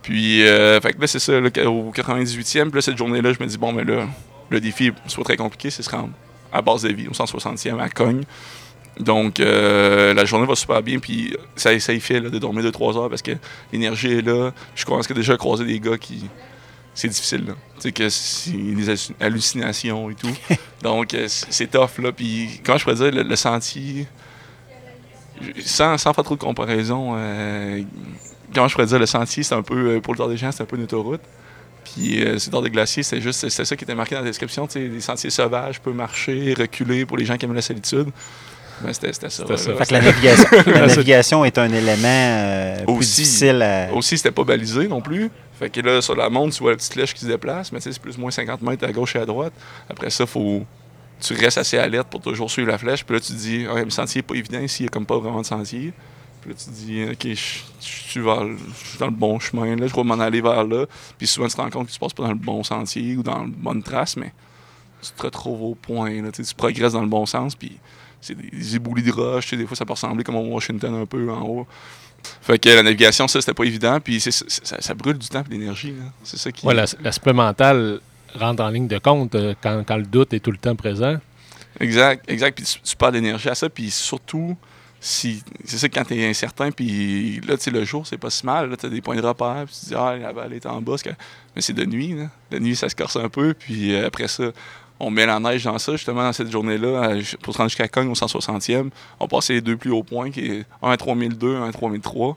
[0.02, 2.70] Puis, euh, fait que là, c'est ça, au 98e.
[2.70, 4.06] Puis là, cette journée-là, je me dis, bon, mais là,
[4.50, 6.10] le défi, soit très compliqué, c'est se rendre
[6.52, 8.22] à base de vie, au 160e, à Cogne.
[9.00, 12.96] Donc, euh, la journée va super bien, puis ça, ça y fait de dormir 2-3
[12.96, 13.32] heures parce que
[13.72, 14.52] l'énergie est là.
[14.74, 16.24] Je commence déjà à croiser des gars qui.
[16.94, 17.52] C'est difficile, là.
[17.74, 20.34] Tu sais, que c'est des hallucinations et tout.
[20.82, 22.10] Donc, c'est tough, là.
[22.10, 24.06] Puis, quand je pourrais dire, le sentier
[25.64, 27.82] sans, sans faire trop de comparaison, euh,
[28.54, 30.52] comment je pourrais dire, le sentier, c'est un peu, euh, pour le Tour des gens,
[30.52, 31.20] c'est un peu une autoroute.
[31.84, 34.26] Puis euh, le Tour des glaciers, c'est juste, c'est ça qui était marqué dans la
[34.26, 38.08] description, des sentiers sauvages, peut marcher, reculer pour les gens qui aiment la solitude.
[38.80, 39.30] Ben, c'était ça.
[39.30, 39.46] ça.
[39.46, 43.92] Fait que la navigation, la navigation est un élément euh, plus aussi, difficile à...
[43.94, 45.30] Aussi, c'était pas balisé non plus.
[45.58, 47.80] Fait que là, sur la montre, tu vois la petite flèche qui se déplace, mais
[47.80, 49.54] c'est plus ou moins 50 mètres à gauche et à droite.
[49.88, 50.62] Après ça, il faut
[51.20, 53.04] tu restes assez alerte pour toujours suivre la flèche.
[53.04, 55.06] Puis là, tu te dis, le sentier n'est pas évident ici, il n'y a comme
[55.06, 55.92] pas vraiment de sentier.
[56.40, 60.04] Puis là, tu te dis, OK, je, suis dans le bon chemin, là, je vais
[60.04, 60.86] m'en aller vers là.
[61.18, 63.22] Puis souvent, tu te rends compte que tu passes pas dans le bon sentier ou
[63.22, 64.32] dans la bonne trace, mais
[65.02, 66.22] tu te retrouves au point.
[66.22, 67.78] Là, tu progresses dans le bon sens, puis
[68.20, 69.54] c'est des, éboulis de roches.
[69.54, 71.66] Des fois, ça peut ressembler comme au Washington un peu en haut.
[72.42, 74.00] Fait que la navigation, ça, c'était pas évident.
[74.00, 75.94] Puis ça, brûle du temps et de l'énergie.
[76.24, 76.66] C'est ça qui.
[76.66, 78.00] Ouais, l'aspect mental
[78.34, 81.16] rentre en ligne de compte euh, quand, quand, le doute est tout le temps présent.
[81.80, 82.56] Exact, exact.
[82.56, 84.56] Puis tu, tu parles d'énergie à ça, puis surtout,
[85.00, 88.30] si c'est ça quand tu es incertain, puis là, tu sais, le jour, c'est pas
[88.30, 88.70] si mal.
[88.70, 90.66] Là, tu as des points de repère, puis tu te dis, ah, la balle est
[90.66, 90.96] en bas.
[91.54, 92.14] Mais c'est de nuit.
[92.14, 92.28] Là.
[92.50, 94.44] De nuit, ça se corse un peu, puis euh, après ça,
[94.98, 98.08] on met la neige dans ça, justement, dans cette journée-là, pour se rendre jusqu'à Cogne
[98.08, 98.90] au 160e.
[99.20, 102.36] On passait les deux plus hauts points, qui est un à 3002, un à 3003.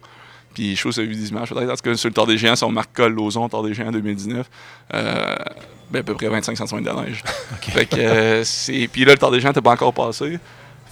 [0.60, 1.50] Puis ça a vu des images.
[1.50, 3.74] Peut-être parce que sur le Tour des Géants, si on marque Col Lozon, Tour des
[3.74, 4.50] Géants 2019,
[4.94, 5.36] euh,
[5.90, 7.24] ben, à peu près 25 cm de neige.
[7.62, 10.38] Fait que, euh, Puis là, le Tour des Géants n'était pas encore passé.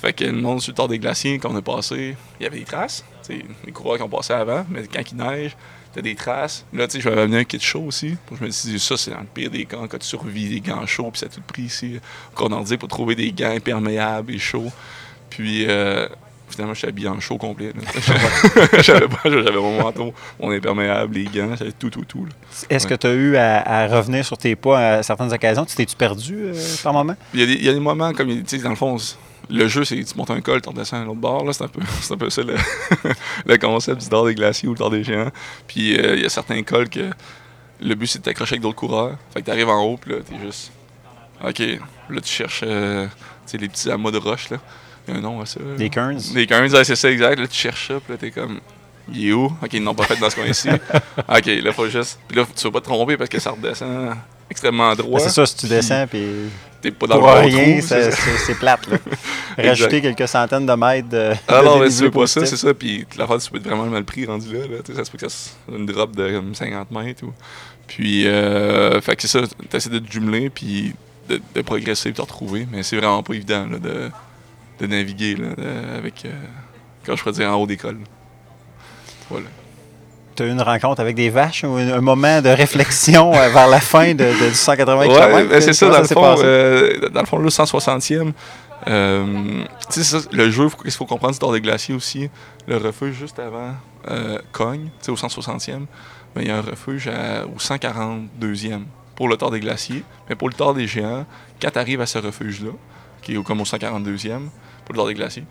[0.02, 2.48] Fait que le monde sur le Tour des Glaciers, quand on est passé, il y
[2.48, 3.04] avait des traces.
[3.30, 5.58] les coureurs qui ont passé avant, mais quand il neige,
[5.94, 6.66] t'as des traces.
[6.72, 8.16] Là, tu sais, je vais amener un kit chaud aussi.
[8.40, 10.86] Je me dis, ça, c'est dans le pire des camps, quand tu survis, des gants
[10.86, 12.00] chauds, puis ça a tout pris ici.
[12.36, 14.72] Qu'on dit pour trouver des gants imperméables et chauds.
[15.30, 16.08] Puis, euh,
[16.58, 17.72] Finalement, je suis habillé en chaud complet.
[18.80, 22.26] j'avais pas, j'avais mon manteau, mon imperméable, les gants, j'avais tout, tout, tout.
[22.68, 25.66] Est-ce que tu as eu à, revenir sur tes pas à certaines occasions?
[25.66, 27.16] Tu t'es-tu perdu euh, par moment?
[27.36, 28.98] Il y, a des, il y, a des, moments, comme tu sais, dans le fond,
[29.52, 31.46] le jeu, c'est tu montes un col, tu redescends à l'autre bord.
[31.54, 32.56] C'est un, peu, un peu ça le,
[33.46, 35.30] le concept du dard des glaciers ou le dard des géants.
[35.68, 37.12] Puis euh, il y a certains cols que
[37.82, 39.16] le but, c'est de t'accrocher avec d'autres coureurs.
[39.32, 40.72] Fait que tu arrives en haut, puis là, tu es juste.
[41.44, 43.06] OK, là, tu cherches euh,
[43.54, 44.50] les petits amas de roche.
[44.50, 44.58] Là.
[45.08, 45.60] Un nom à ça.
[45.78, 46.34] Des Kearns?
[46.34, 47.40] Des Kearns, c'est ça, exact.
[47.40, 48.60] Là, tu cherches ça, puis là, t'es comme.
[49.10, 49.46] Il est où?
[49.46, 50.70] Ok, ils n'ont pas fait dans ce coin-ci.
[51.18, 52.20] ok, là, faut juste.
[52.28, 54.16] Puis là, tu vas pas te tromper parce que ça redescend
[54.50, 55.20] extrêmement droit.
[55.20, 56.50] c'est ça, si tu descends, puis.
[56.82, 58.88] t'es pas dans Pour le rien, c'est plate.
[58.88, 58.98] Là.
[59.58, 61.34] Rajouter quelques centaines de mètres de.
[61.48, 62.74] Ah non, mais tu veux pas ça, c'est ça.
[62.74, 64.60] Puis la fois, tu peux être vraiment mal pris rendu là.
[64.68, 64.78] là.
[64.96, 67.24] Ça se peut que ça une drop de 50 mètres.
[67.24, 67.34] Ou...
[67.88, 70.94] Puis, euh, fait que c'est ça, t'essaies de te jumeler, puis
[71.30, 72.68] de, de progresser, puis te retrouver.
[72.72, 74.12] Mais c'est vraiment pas évident là, de,
[74.80, 75.50] de naviguer là,
[75.98, 76.26] avec.
[76.26, 76.32] Euh,
[77.06, 77.98] quand je pourrais dire en haut d'école.
[79.30, 79.48] Voilà
[80.38, 83.68] tu as eu une rencontre avec des vaches ou un, moment de réflexion euh, vers
[83.68, 85.50] la fin de, de 180 km?
[85.50, 88.32] Ouais, c'est ça, dans le, fond, euh, dans le fond, le 160e.
[88.88, 92.30] Euh, ça, le jeu, il faut, comprendre, c'est hors des glaciers aussi.
[92.68, 93.74] Le refuge juste avant
[94.10, 95.86] euh, Cogne, au 160e,
[96.36, 98.84] ben, il y a un refuge au 142e
[99.16, 100.04] pour le tort des glaciers.
[100.30, 101.26] Mais pour le tort des géants,
[101.60, 102.72] quand tu arrives à ce refuge-là,
[103.24, 104.50] qui est comme au 142e,
[104.88, 105.44] pour le tort des glaciers,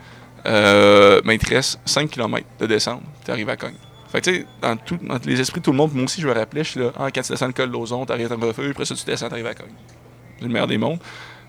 [0.45, 3.75] ben, il te reste 5 km de descente, tu arrives à Cogne.
[4.09, 6.29] Fait que, tu sais, dans, dans, les esprits de tout le monde, moi aussi, je
[6.29, 8.71] me rappelais, je suis là, ah, quand tu descends le col d'Ozon, t'arrives à refuge,
[8.71, 9.75] après ça, tu descends, t'arrives à Cogne.
[10.39, 11.01] C'est le meilleur des mondes.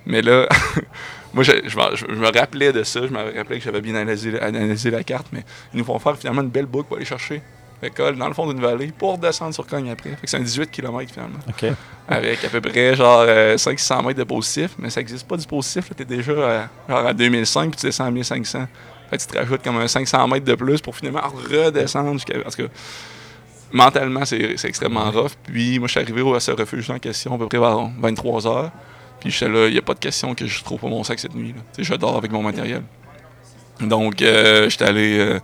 [0.06, 0.48] Mais là,
[1.34, 5.28] moi, je, me rappelais de ça, je me rappelais que j'avais bien analysé, la carte,
[5.32, 7.42] mais ils nous font faire finalement une belle boucle pour aller chercher
[7.82, 10.11] l'école dans le fond d'une vallée pour descendre sur Cogne après.
[10.11, 11.39] Fait que c'est un 18 km finalement.
[12.07, 13.25] Avec à peu près genre
[13.57, 15.89] 500 euh, mètres de positif, mais ça n'existe pas du positif.
[15.95, 18.67] Tu es déjà euh, genre à 2005 puis tu descends à 1500.
[19.09, 22.39] Fait tu te rajoutes comme un 500 mètres de plus pour finalement redescendre jusqu'à.
[22.39, 22.69] Parce que
[23.71, 25.32] mentalement, c'est extrêmement rough.
[25.43, 28.47] Puis moi, je suis arrivé à ce refuge en question à peu près vers 23
[28.47, 28.71] heures.
[29.19, 31.19] Puis j'étais là, il n'y a pas de question que je trouve pas mon sac
[31.19, 31.55] cette nuit.
[31.78, 32.84] Je dors avec mon matériel.
[33.80, 35.39] Donc, euh, j'étais allé.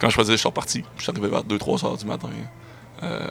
[0.00, 0.84] Quand je faisais, je suis reparti.
[0.96, 2.28] Je suis arrivé vers 2-3 heures du matin
[3.02, 3.26] euh,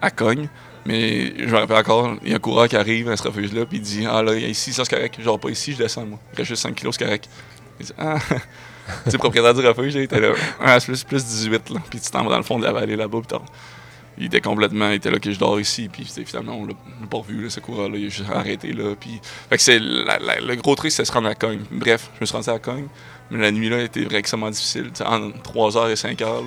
[0.00, 0.48] à Cogne.
[0.86, 3.66] Mais je me rappelle encore, il y a un coureur qui arrive à ce refuge-là,
[3.66, 5.20] puis il dit Ah là, ici, ça c'est correct.
[5.20, 6.18] Genre, pas ici, je descends, moi.
[6.32, 7.28] Il reste juste 5 kilos, c'est correct.
[7.78, 8.18] Il dit Ah,
[9.10, 10.32] tu propriétaire du refuge, il était là.
[10.60, 11.80] Ah, plus, plus 18, là.
[11.90, 13.38] Puis tu t'en vas dans le fond de la vallée là-bas, puis
[14.20, 16.74] il était complètement, il était là que je dors ici, puis finalement, on l'a
[17.10, 19.18] pas revu, ce coureur-là, il a juste arrêté, là, puis...
[19.48, 21.62] Fait que c'est, le gros truc, c'est se rendre à Cogne.
[21.70, 22.86] Bref, je me suis rendu à Cogne,
[23.30, 26.42] mais la nuit, là, était extrêmement difficile, en 3h et 5h,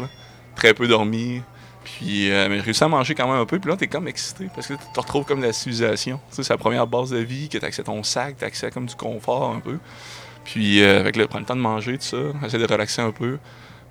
[0.55, 1.41] très peu dormi,
[1.83, 4.07] puis euh, mais j'ai réussi à manger quand même un peu, puis là, t'es comme
[4.07, 7.17] excité, parce que tu te retrouves comme de la civilisation, c'est la première base de
[7.17, 9.79] vie, que t'as accès à ton sac, à comme du confort un peu,
[10.45, 13.11] puis euh, avec le, prends le temps de manger, tout ça, essayer de relaxer un
[13.11, 13.39] peu,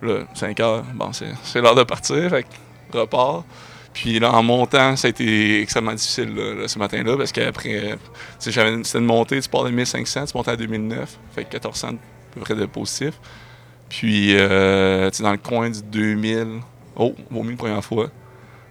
[0.03, 2.47] là, 5 h bon, c'est l'heure de partir, fait
[2.93, 3.45] repart.
[3.93, 6.33] Puis là, en montant, ça a été extrêmement difficile
[6.67, 7.99] ce matin-là parce qu'après,
[8.39, 11.93] c'était une montée, tu pars de 1500, tu montes à 2009, fait 1400 à
[12.35, 13.15] peu près de positif.
[13.89, 16.61] Puis, euh, tu dans le coin du 2000,
[16.97, 18.09] oh, mieux une première fois.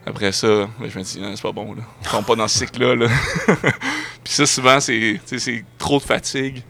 [0.03, 1.83] Après ça, je me dis, c'est pas bon, là.
[2.03, 3.07] ne tombe pas dans ce cycle-là.
[4.23, 5.19] Puis ça, souvent, c'est
[5.77, 6.63] trop de fatigue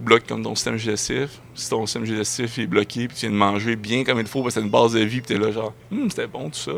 [0.00, 1.40] bloque comme ton système digestif.
[1.54, 4.42] Si ton système digestif est bloqué, puis tu viens de manger bien comme il faut,
[4.42, 6.58] parce que c'est une base de vie, puis t'es là, genre, hum, c'était bon tout
[6.58, 6.72] ça.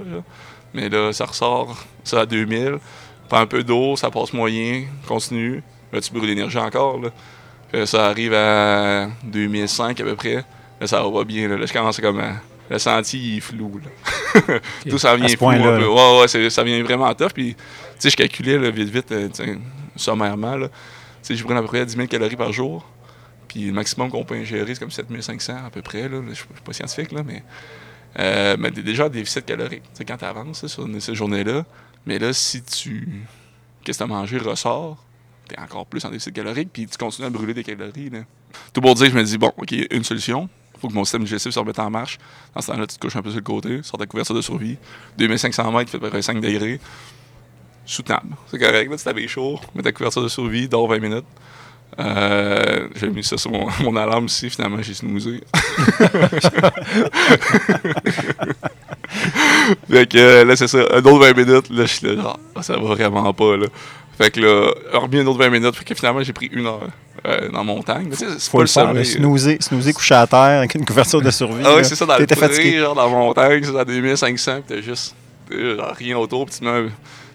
[0.77, 1.75] Mais là, ça ressort,
[2.05, 2.79] ça à 2000.
[3.31, 5.63] Prends un peu d'eau, ça passe moyen, continue.
[5.91, 7.01] Là, tu brûles l'énergie encore.
[7.01, 7.87] Là.
[7.87, 10.45] ça arrive à 2005 à peu près.
[10.79, 11.49] Là, ça va bien.
[11.49, 12.35] Là, je commence comme à...
[12.69, 13.81] Le sentier, il est flou.
[13.83, 14.59] Là.
[14.91, 15.89] Tout ça vient flou un peu.
[15.89, 17.33] Ouais, ouais, ça vient vraiment tough.
[17.33, 17.61] Puis, tu
[18.01, 19.29] sais, je calculais là, vite, vite, euh,
[19.95, 20.57] sommairement.
[20.57, 20.69] Là.
[21.29, 22.85] je brûle à peu près 10 000 calories par jour.
[23.49, 26.03] Puis le maximum qu'on peut ingérer, c'est comme 7500 à peu près.
[26.03, 26.21] Là.
[26.25, 27.43] Je ne suis pas scientifique, là, mais
[28.19, 29.83] euh, mais déjà un déficit calorique.
[29.93, 31.65] C'est quand tu avances sur cette journée-là.
[32.07, 33.23] Mais là, si tu.
[33.85, 35.05] Qu'est-ce que tu as mangé ressort,
[35.49, 38.11] tu es encore plus en déficit calorique, puis tu continues à brûler des calories.
[38.11, 38.21] Là.
[38.73, 40.49] Tout pour dire, je me dis, bon, OK, une solution.
[40.81, 42.19] Faut que mon système digestif se remette en marche.
[42.55, 44.43] Dans ce temps-là, tu te couches un peu sur le côté, sors ta couverture de
[44.43, 44.77] survie.
[45.19, 46.81] 2500 mètres, fait à peu près 5 degrés.
[47.87, 48.37] Soutenable.
[48.49, 51.25] C'est correct, là, tu t'avais chaud, mets ta couverture de survie, dors 20 minutes.
[51.99, 55.41] Euh, j'ai mis ça sur mon, mon alarme aussi, finalement j'ai snoozé.
[59.89, 62.39] fait que euh, là c'est ça, un autre 20 minutes, là je suis là, genre,
[62.55, 63.67] ah, ça va vraiment pas là.
[64.19, 66.87] Fait que là, remis un autre 20 minutes, fait que finalement j'ai pris une heure
[67.27, 68.09] euh, dans montagne.
[68.11, 69.07] Mais c'est pas le sommeil.
[69.07, 71.63] Snoozer, snoozer couché à terre avec une couverture de survie.
[71.65, 74.63] Ah oui, c'est ça, dans le pré, genre dans la montagne, c'est à 2500, pis
[74.69, 75.15] t'as juste
[75.51, 76.89] rien autour, pis tu mets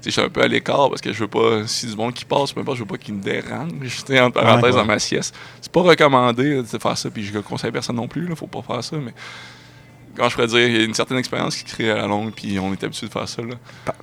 [0.06, 2.26] je suis un peu à l'écart parce que je veux pas, si du monde qui
[2.26, 3.72] passe, même pas, je veux pas qu'il me dérange.
[3.82, 5.36] J'étais en parenthèse dans ma sieste.
[5.62, 8.48] C'est pas recommandé de faire ça, puis je ne conseille personne non plus, là, faut
[8.48, 9.14] pas faire ça, mais
[10.16, 12.32] quand je pourrais dire, il y a une certaine expérience qui crée à la longue,
[12.34, 13.42] puis on est habitué de faire ça.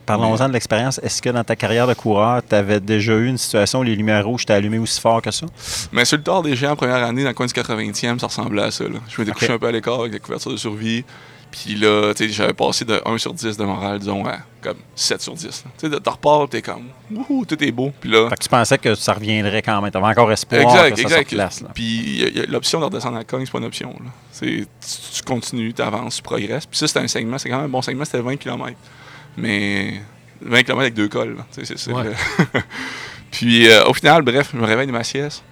[0.06, 0.98] Parlons-en de l'expérience.
[1.02, 3.94] Est-ce que dans ta carrière de coureur, tu avais déjà eu une situation où les
[3.94, 5.46] lumières rouges t'ont allumé aussi fort que ça?
[5.92, 8.62] Mais sur le tard des géants, première année, dans le coin du 80e, ça ressemblait
[8.62, 8.84] à ça.
[9.08, 11.04] Je m'étais couché un peu à l'écart avec la couverture de survie.
[11.50, 14.76] Puis là, tu sais, j'avais passé de 1 sur 10 de morale, disons, à comme
[14.94, 15.64] 7 sur 10.
[15.78, 17.92] Tu sais, t'en repars, t'es comme, wouhou, tout est beau.
[18.00, 18.28] Puis là.
[18.28, 19.90] Fait que tu pensais que ça reviendrait quand même.
[19.90, 21.64] T'avais encore espoir exact, que ça exact.
[21.74, 23.90] Puis l'option de redescendre à la cogne, c'est pas une option.
[23.90, 24.10] Là.
[24.38, 24.66] Tu,
[25.14, 26.66] tu continues, tu avances, tu progresses.
[26.66, 28.76] Puis ça, c'était un segment, c'est quand même un bon segment, c'était 20 km.
[29.36, 30.02] Mais
[30.40, 31.36] 20 km avec deux cols.
[31.50, 31.74] C'est,
[33.30, 35.44] Puis au final, bref, je me réveille de ma sieste,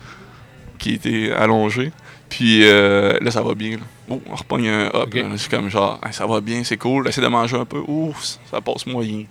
[0.78, 1.92] qui était allongée.
[2.28, 3.78] Puis là, ça va bien.
[4.08, 5.14] Oh, on repogne un hop.
[5.14, 7.06] Je suis comme genre, ça va bien, c'est cool.
[7.06, 7.82] J'essaie de manger un peu.
[7.86, 9.24] Ouf, ça passe moyen.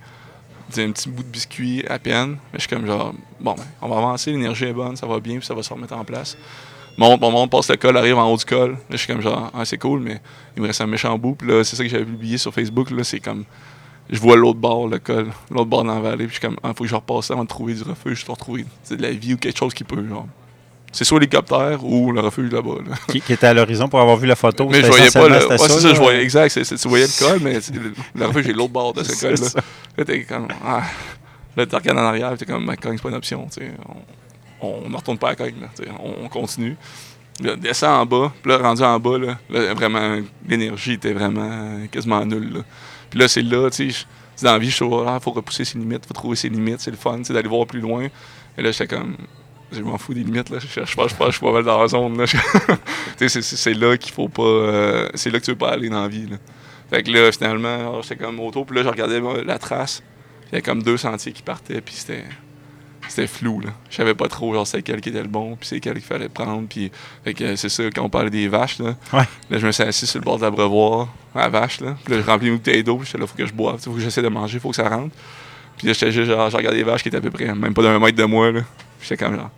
[0.76, 2.38] un petit bout de biscuit à peine.
[2.52, 5.20] Mais je suis comme genre, bon, ben, on va avancer, l'énergie est bonne, ça va
[5.20, 6.36] bien, puis ça va se remettre en place.
[6.98, 8.70] Monte, on monte, passe le col, arrive en haut du col.
[8.72, 10.20] Là, je suis comme genre, ah, c'est cool, mais
[10.56, 11.34] il me reste un méchant bout.
[11.34, 12.90] Puis là, c'est ça que j'avais publié sur Facebook.
[12.90, 13.44] Là, c'est comme,
[14.08, 16.26] je vois l'autre bord, le col, l'autre bord dans la vallée.
[16.26, 18.20] Puis je suis comme, il ah, faut que je repasse avant de trouver du refuge,
[18.20, 20.26] je dois retrouver de la vie ou quelque chose qui peut, genre.
[20.96, 22.76] C'est soit l'hélicoptère ou le refuge là-bas.
[23.08, 24.66] Qui, était à l'horizon pour avoir vu la photo.
[24.70, 25.46] Mais je voyais pas le.
[25.46, 26.58] Ouais, c'est ça, je voyais, exact.
[26.64, 27.58] tu voyais le col, mais
[28.14, 29.62] le, refuge est l'autre bord de ce col-là.
[29.98, 30.48] Là, t'es comme.
[30.64, 30.84] Ah.
[31.54, 33.46] Là, regardes en arrière, t'es comme, ben, c'est pas une option.
[34.62, 35.54] On ne retourne pas à cogne,
[36.02, 36.78] on, on, continue.
[37.42, 40.16] Là, descend en bas, puis là, rendu en bas, là, vraiment,
[40.48, 42.62] l'énergie était vraiment quasiment nulle.
[43.10, 44.06] Puis là, c'est là, tu sais,
[44.42, 46.90] dans la vie, je suis il faut repousser ses limites, faut trouver ses limites, c'est
[46.90, 48.06] le fun, d'aller voir plus loin.
[48.56, 49.16] Et là, j'étais comme,
[49.78, 50.58] je m'en fous des limites, là.
[50.58, 52.24] Je, je, je, je, suis pas mal dans la zone,
[53.16, 54.42] c'est là qu'il faut pas.
[54.42, 56.36] Euh, c'est là que tu veux pas aller dans la vie, là.
[56.90, 60.02] Fait que là, finalement, j'étais comme auto, puis là, je regardais la trace.
[60.44, 62.24] Il y avait comme deux sentiers qui partaient, puis c'était.
[63.08, 63.70] C'était flou, là.
[63.88, 66.02] Je savais pas trop, genre, c'est quel qui était le bon, puis c'est quel qu'il
[66.02, 66.90] fallait prendre, puis.
[67.24, 68.96] Fait que c'est ça, quand on parlait des vaches, là.
[69.12, 69.24] Ouais.
[69.50, 71.96] Là, je me suis assis sur le bord de l'abreuvoir, à la vache, là.
[72.04, 73.92] Puis là, je remplis une bouteille d'eau, puis j'étais là, faut que je boive, faut
[73.92, 75.14] que j'essaie de manger, faut que ça rentre.
[75.76, 77.74] Puis là, j'étais juste, genre, je regardais les vaches qui étaient à peu près, même
[77.74, 78.62] pas d'un mètre de moi, là.
[79.00, 79.50] J'étais comme genre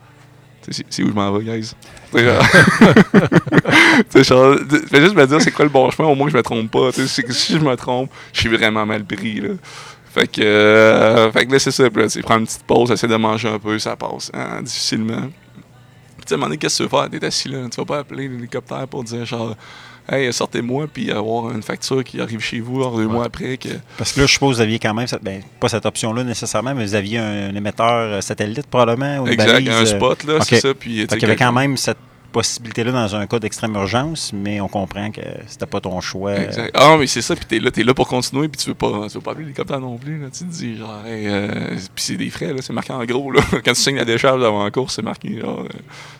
[0.71, 1.73] c'est où je m'en vais, guys?
[2.13, 2.19] Tu
[4.25, 4.57] genre,
[4.89, 6.71] fais juste me dire c'est quoi le bon chemin, au moins que je me trompe
[6.71, 6.93] pas.
[6.93, 9.41] si je me trompe, je suis vraiment mal pris.
[9.41, 9.51] Là.
[10.11, 11.89] Fait que, euh, fait que là, c'est ça.
[11.89, 15.31] Tu prends une petite pause, essaie de manger un peu, ça passe hein, difficilement.
[16.27, 17.11] Tu sais, qu'est-ce que tu veux faire?
[17.11, 19.57] T'es assis là, tu vas pas appeler l'hélicoptère pour dire genre
[20.09, 23.57] hey, sortez-moi, puis avoir une facture qui arrive chez vous deux mois après.
[23.57, 23.69] Que...
[23.97, 26.75] Parce que là, je suppose que vous aviez quand même, ben, pas cette option-là nécessairement,
[26.75, 29.19] mais vous aviez un, émetteur euh, satellite probablement.
[29.19, 30.75] Ou exact, un euh, spot, là, c'est ça.
[30.75, 31.99] Puis, il y avait quand même cette
[32.33, 36.37] possibilité-là dans un cas d'extrême urgence, mais on comprend que c'était pas ton choix.
[36.37, 36.70] Exact.
[36.74, 39.07] Ah, mais c'est ça, puis t'es là, es là pour continuer, puis tu veux pas,
[39.09, 40.20] tu veux pas appeler l'hélicoptère non plus.
[40.20, 40.29] Là.
[40.31, 43.31] Tu te dis, genre, euh, puis c'est des frais, là, c'est marqué en gros.
[43.31, 43.41] Là.
[43.64, 45.41] Quand tu signes la décharge avant la course, c'est marqué,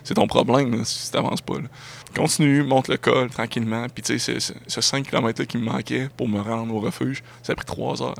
[0.03, 1.55] c'est ton problème si t'avances pas.
[1.55, 1.67] Là
[2.15, 3.87] continue, monte le col tranquillement.
[3.93, 7.53] Puis, tu sais, ce 5 km qui me manquait pour me rendre au refuge, ça
[7.53, 8.15] a pris 3 heures.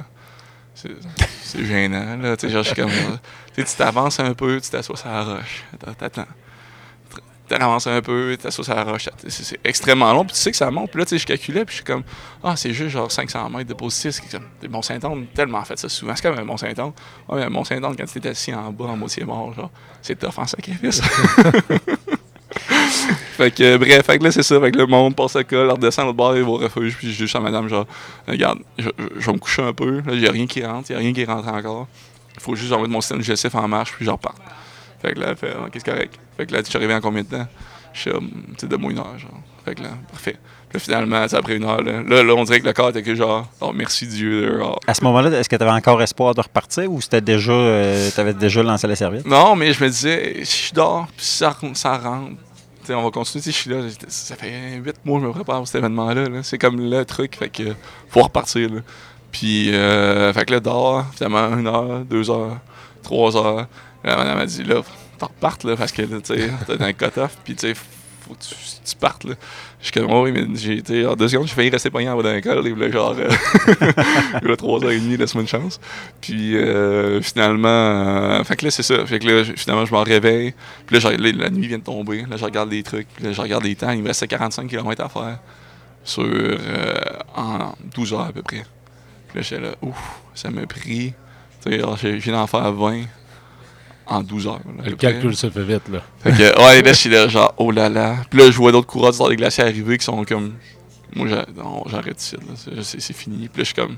[0.76, 2.38] C'est gênant, là.
[2.38, 2.92] Tu sais, genre, comme.
[3.56, 5.66] Tu t'avances un peu, tu t'assois sur la roche.
[5.98, 6.24] T'attends.
[7.50, 9.10] Tu avances un peu, tu t'assois sur la roche.
[9.28, 10.24] C'est extrêmement long.
[10.24, 10.92] Puis, tu sais que ça monte.
[10.92, 11.66] Puis là, tu sais, je calculais.
[11.66, 12.04] Puis, je suis comme,
[12.44, 14.20] ah, c'est juste genre 500 mètres de positif.
[14.30, 16.16] C'est Mont-Saint-Anne, tellement fait ça souvent.
[16.16, 16.92] C'est comme un Mont-Saint-Anne.
[17.28, 19.72] Ouais, un Mont-Saint-Anne, quand tu étais assis en bas, en moitié mort, genre,
[20.02, 21.02] c'est tough en sacrifice.
[23.38, 24.60] fait que, bref, fait que là, c'est ça.
[24.60, 26.98] Fait que le monde passe le col, redescend l'autre bord, et va au refuge.
[26.98, 27.86] Puis je dis à madame, genre,
[28.28, 30.02] regarde, je, vais me coucher un peu.
[30.02, 31.88] Là, j'ai rien qui rentre, il a rien qui rentre encore.
[32.36, 34.36] Il faut juste envoyer mon système digestif en marche, puis je repars.
[35.02, 36.20] Fait que là, elle fait, ok, c'est correct.
[36.38, 37.48] Fait que là, tu es arrivé en combien de temps?
[37.94, 38.12] Je suis,
[38.58, 39.42] tu de moi une heure, genre.
[39.66, 40.38] Fait que là, parfait.
[40.70, 43.48] Puis finalement, après une heure, là, là, on dirait que le corps était que genre,
[43.60, 44.62] oh merci Dieu.
[44.86, 48.10] À ce moment-là, est-ce que tu avais encore espoir de repartir ou c'était déjà, euh,
[48.14, 49.26] tu avais déjà lancé la serviette?
[49.26, 52.36] Non, mais je me disais, si je dors, puis ça, ça rentre,
[52.88, 53.44] on va continuer.
[53.44, 53.78] Je suis là,
[54.08, 56.44] ça fait huit mois que je me prépare pour cet événement-là.
[56.44, 57.76] c'est comme le truc, fait que
[58.10, 58.70] faut repartir.
[59.32, 62.58] Puis, euh, fait que là, dehors, finalement, une heure, deux heures,
[63.02, 63.68] trois heures.
[64.04, 67.56] La madame m'a dit, là, faut repartes, là, parce que, sais, t'as un cut-off, puis,
[67.56, 69.34] tu faut que tu, partes, là.
[69.80, 72.10] Je suis comme, oh, oui, mais j'ai été, en deux secondes, j'ai failli rester pogné
[72.10, 73.30] en bas d'un col, là, genre, euh,
[74.44, 75.80] il trois heures et demie, laisse-moi une chance.
[76.22, 79.06] Puis, euh, finalement, euh, fait que là, c'est ça.
[79.06, 80.54] Fait que là, finalement, je m'en réveille.
[80.86, 82.26] Puis là, la nuit vient de tomber.
[82.30, 83.08] Là, je regarde les trucs.
[83.16, 83.92] Puis là, je regarde les temps.
[83.92, 85.40] Il me restait 45 km à faire
[86.04, 86.26] sur,
[87.36, 88.66] en 12 heures à peu près.
[89.30, 89.98] Puis là, j'étais là, ouf,
[90.36, 91.14] ça m'a pris.
[91.64, 93.04] Tu sais, viens d'en faire 20
[94.10, 94.60] en 12 heures.
[94.84, 96.02] le calcul se fait vite, là.
[96.20, 98.18] Fait que, ouais, là, je suis là, genre, oh là là.
[98.30, 100.54] Puis là, je vois d'autres coureurs dans les glaciers arriver qui sont comme.
[101.16, 101.28] Moi,
[101.88, 102.84] j'arrête ici, là.
[102.84, 103.48] C'est fini.
[103.48, 103.98] Puis là, je suis comme.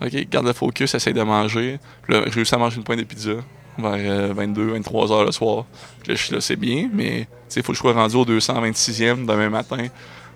[0.00, 1.78] Ok, garde le focus, essaye de manger.
[2.02, 3.32] Puis là, j'ai réussi à manger une pointe de pizza
[3.78, 5.64] vers 22, euh, 23 heures le soir.
[6.02, 8.24] Puis là, je suis là, c'est bien, mais il faut que je sois rendu au
[8.24, 9.86] 226e demain matin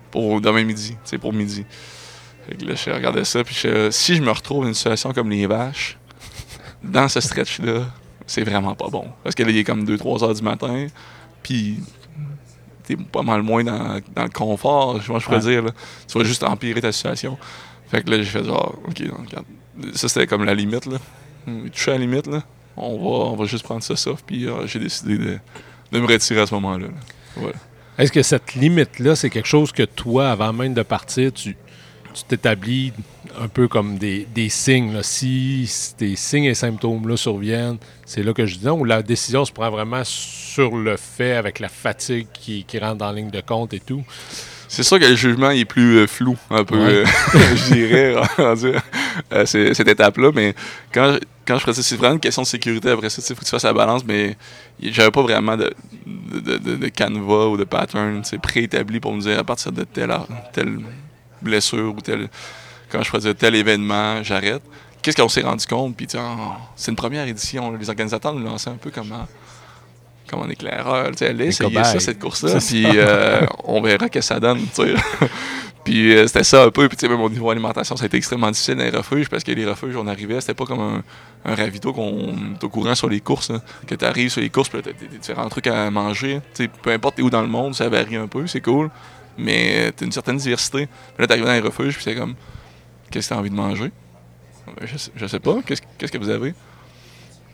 [0.09, 1.63] pour demain midi, tu pour midi.
[2.47, 3.55] Fait que là, je regardais ça, puis
[3.91, 5.97] si je me retrouve dans une situation comme les vaches,
[6.83, 7.85] dans ce stretch-là,
[8.31, 9.07] c'est vraiment pas bon.
[9.23, 10.87] Parce que là, il est comme 2-3 heures du matin,
[11.43, 11.79] puis
[12.83, 15.63] t'es pas mal moins dans, le confort, je pourrais dire.
[15.63, 15.71] Là.
[16.07, 17.37] Tu vas juste empirer ta situation.
[17.89, 19.03] Fait que là, j'ai fait genre, OK,
[19.93, 20.85] ça c'était comme la limite.
[20.85, 20.97] Là.
[21.71, 22.41] Touché à la limite, là.
[22.77, 25.39] On va, on va juste prendre ça soft, puis euh, j'ai décidé de,
[25.99, 26.87] me retirer à ce moment-là.
[27.97, 31.57] Est-ce que cette limite-là, c'est quelque chose que toi, avant même de partir, tu
[32.13, 32.93] tu t'établis
[33.39, 35.01] un peu comme des, signes.
[35.03, 39.45] Si tes signes et symptômes-là surviennent, c'est là que je dis non, où la décision
[39.45, 43.41] se prend vraiment sur le fait avec la fatigue qui, qui rentre en ligne de
[43.41, 44.03] compte et tout.
[44.71, 48.15] C'est sûr que le jugement est plus euh, flou, un peu, euh, je dirais,
[49.33, 50.31] euh, cette étape-là.
[50.33, 50.55] Mais
[50.93, 53.21] quand, quand je faisais, c'est vraiment une question de sécurité après ça.
[53.21, 54.37] Il faut que tu fasses la balance, mais
[54.81, 55.73] j'avais pas vraiment de,
[56.07, 60.15] de, de, canevas ou de pattern préétabli pour me dire à partir de telle,
[60.53, 60.79] telle
[61.41, 62.29] blessure ou tel.
[62.89, 64.61] Quand je faisais tel événement, j'arrête.
[65.01, 65.95] Qu'est-ce qu'on s'est rendu compte?
[65.95, 66.07] Puis,
[66.75, 67.71] c'est une première édition.
[67.71, 69.13] Les organisateurs nous lançaient un peu comme
[70.31, 71.11] comme un éclaireur.
[71.19, 74.65] Allez essayer ça, cette course-là, puis euh, on verra que ça donne.
[75.83, 76.87] puis euh, c'était ça un peu.
[76.87, 79.51] Puis même au niveau alimentation, ça a été extrêmement difficile dans les refuges parce que
[79.51, 81.03] les refuges, on arrivait, c'était pas comme un,
[81.45, 83.51] un ravito qu'on est au courant sur les courses.
[83.85, 86.39] Que tu arrives sur les courses, puis tu as différents trucs à manger.
[86.81, 88.89] peu importe où dans le monde, ça varie un peu, c'est cool.
[89.41, 90.85] Mais tu as une certaine diversité.
[90.87, 92.35] Puis là, tu arrives dans les refuges, puis c'est comme
[93.09, 93.91] qu'est-ce que tu as envie de manger?
[94.81, 95.57] Je sais, sais pas.
[95.65, 96.53] Qu'est-ce que vous avez?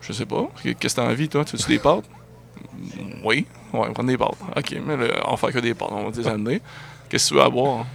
[0.02, 0.50] Je sais pas.
[0.64, 1.46] Qu'est-ce que tu as envie, toi?
[1.46, 2.06] Tu veux des pâtes?
[3.24, 4.38] Oui, ouais, prendre des pâtes.
[4.56, 6.62] OK, mais là, on fait que des pâtes, on va les amener.
[7.10, 7.86] Qu'est-ce que tu veux avoir?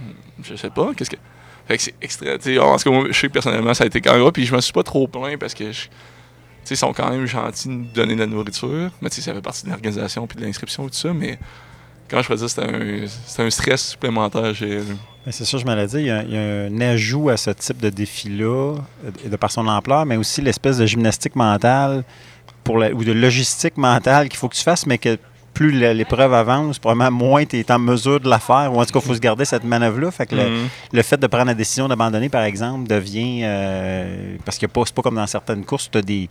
[0.43, 0.93] Je sais pas.
[0.95, 1.17] Qu'est-ce que.
[1.67, 2.25] Fait que c'est extra.
[2.91, 4.31] Moi, je sais que personnellement, ça a été quand même.
[4.31, 5.71] Puis je me suis pas trop plaint parce que.
[6.69, 8.89] Ils sont quand même gentils de nous donner de la nourriture.
[9.01, 11.13] Mais ça fait partie de l'organisation puis de l'inscription et tout ça.
[11.13, 11.37] Mais
[12.09, 14.53] quand je faisais, c'était un, un, stress supplémentaire.
[15.29, 17.89] C'est sûr, je me l'ai dit, il y, a, un ajout à ce type de
[17.89, 18.75] défi-là,
[19.25, 22.03] de par son ampleur, mais aussi l'espèce de gymnastique mentale
[22.63, 25.17] pour ou de logistique mentale qu'il faut que tu fasses, mais que
[25.53, 28.91] plus l'épreuve avance, probablement moins tu es en mesure de la faire, ou en tout
[28.91, 30.11] cas, il faut se garder cette manœuvre-là.
[30.11, 31.03] Fait que le, mm-hmm.
[31.03, 33.41] fait de prendre la décision d'abandonner, par exemple, devient.
[33.43, 36.27] Euh, parce que c'est pas comme dans certaines courses, tu as des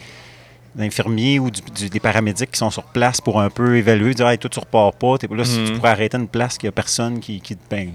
[0.78, 4.50] infirmiers ou des paramédics qui sont sur place pour un peu évaluer, dire hey, toi
[4.50, 5.76] tu repars pas, es, là, si tu mm-hmm.
[5.76, 7.92] pourrais arrêter une place qu'il n'y a personne qui, qui ben,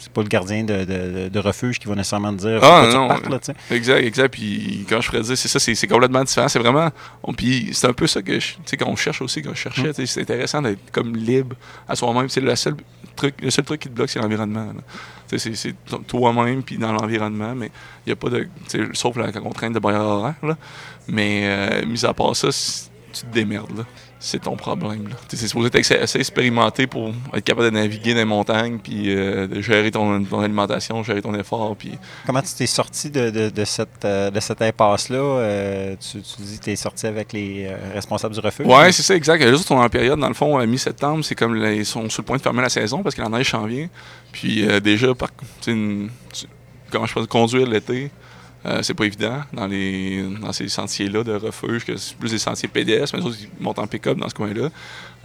[0.00, 3.38] c'est pas le gardien de, refuge qui va nécessairement te dire ah, non, tu là,
[3.70, 4.32] Exact, exact.
[4.32, 6.48] Puis quand je ferais dire, c'est ça, c'est complètement différent.
[6.48, 6.90] C'est vraiment.
[7.36, 9.90] puis c'est un peu ça que je, qu'on cherche aussi, qu'on cherchait.
[9.90, 10.06] Mm.
[10.06, 11.56] C'est intéressant d'être comme libre
[11.88, 12.28] à soi-même.
[12.28, 12.74] C'est le seul
[13.42, 14.72] le seul truc qui te bloque, c'est l'environnement.
[15.26, 15.74] C'est
[16.06, 17.70] toi-même puis dans l'environnement, mais
[18.06, 18.48] il a pas de.
[18.92, 20.56] Sauf la contrainte de barrière horaire.
[21.08, 22.48] Mais euh, mis à part ça,
[23.12, 23.84] tu te démerdes.
[24.22, 25.08] C'est ton problème.
[25.30, 29.14] Tu es supposé être assez, expérimenté pour être capable de naviguer dans les montagnes, puis
[29.14, 31.74] euh, de gérer ton, alimentation, gérer ton effort.
[31.74, 31.92] Puis...
[32.26, 35.16] Comment tu t'es sorti de, cette, euh, de cette impasse-là?
[35.16, 38.66] Euh, tu, dis que tu es sorti avec les responsables du refuge?
[38.68, 39.42] Oui, c'est ça, exact.
[39.42, 42.20] Les autres sont en période, dans le fond, à mi-septembre, c'est comme ils sont sur
[42.20, 43.88] le point de fermer la saison parce que la neige s'en vient.
[44.32, 45.30] Puis déjà, par,
[46.90, 48.10] comment je peux conduire l'été,
[48.66, 52.38] euh, c'est pas évident dans, les, dans ces sentiers-là de refuge, que c'est plus des
[52.38, 54.68] sentiers PDS, mais autres, ils montent en pick-up dans ce coin-là.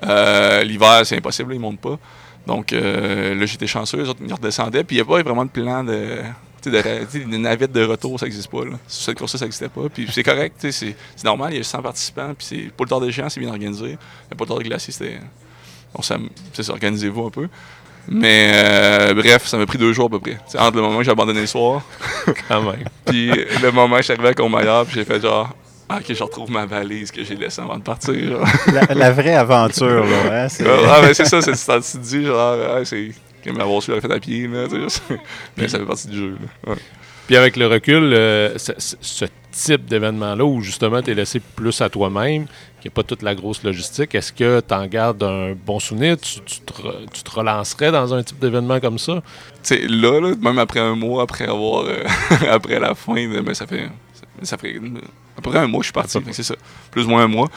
[0.04, 2.00] Euh, l'hiver, c'est impossible, ils montent pas.
[2.48, 5.44] Donc euh, là, j'étais chanceux, les autres, ils redescendaient, puis il n'y a pas vraiment
[5.44, 6.22] de plan de.
[6.64, 8.60] des navettes de retour, ça n'existe pas.
[8.88, 9.90] Cette course-là, ça n'existait pas.
[9.94, 12.34] Puis c'est correct, c'est normal, il y a 100 participants.
[12.38, 13.98] Puis c'est pour le temps des géants, c'est bien organisé.
[14.30, 15.20] Mais pour le temps de glacier, c'était.
[15.94, 17.50] Bon, c'est organisez-vous un peu.
[18.08, 20.38] Mais euh, bref, ça m'a pris deux jours à peu près.
[20.58, 21.82] entre le moment où j'ai abandonné le soir.
[22.48, 22.86] Quand même.
[23.06, 25.50] puis le moment où je suis arrivé à Courmayeur, puis j'ai fait genre.
[25.88, 28.16] Ah, ok, je retrouve ma valise que j'ai laissée avant de partir.
[28.96, 30.44] La, vraie aventure, là.
[30.46, 30.66] Hein, c'est...
[30.68, 31.80] ah, ben c'est ça, c'est ça.
[31.80, 33.12] Tu te dis, genre, ah, c'est
[33.44, 34.66] comme avoir su la fait à pied, là.
[35.58, 36.38] Mais ça fait partie du jeu,
[36.68, 36.74] là.
[37.28, 41.90] Puis avec le recul, euh, ce, type d'événement-là où justement tu es laissé plus à
[41.90, 42.46] toi-même,
[42.82, 45.80] qu'il n'y a pas toute la grosse logistique, est-ce que tu en gardes un bon
[45.80, 46.18] souvenir?
[46.18, 49.24] Tu, te, relancerais dans un type d'événement comme ça?
[49.64, 52.04] Tu sais, là, même après un mois, après avoir euh,
[52.52, 53.16] après la fin,
[53.54, 53.88] ça fait
[54.44, 54.78] ça fait
[55.38, 56.18] à peu près un mois je suis parti.
[56.32, 56.56] C'est ça.
[56.92, 57.50] Plus ou moins un mois.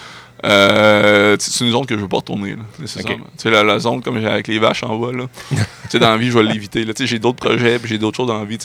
[0.45, 2.55] Euh, c'est une zone que je veux pas retourner.
[2.87, 3.05] C'est
[3.45, 5.13] La, la, zone comme avec les vaches en bas.
[5.13, 5.27] Là.
[5.95, 6.87] dans la vie, je vais l'éviter.
[7.01, 8.59] J'ai d'autres projets, j'ai d'autres choses dans la vie.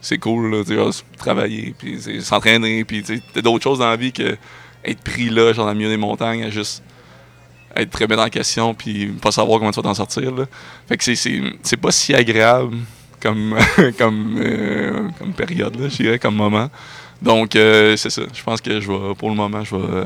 [0.00, 0.50] C'est cool.
[0.50, 2.84] Là, travailler, puis s'entraîner.
[2.84, 4.36] Puis t'as d'autres choses dans la vie que
[4.84, 6.82] être pris là, genre dans le milieu des montagnes, à juste
[7.76, 10.34] être très bien en question, puis pas savoir comment tu vas t'en sortir.
[10.34, 10.44] Là.
[10.88, 12.76] Fait que c'est pas si agréable
[13.20, 13.56] comme,
[13.98, 16.70] comme, euh, comme période, je dirais, comme moment.
[17.22, 18.22] Donc, euh, c'est ça.
[18.32, 20.04] Je pense que je vais, pour le moment, je vais euh,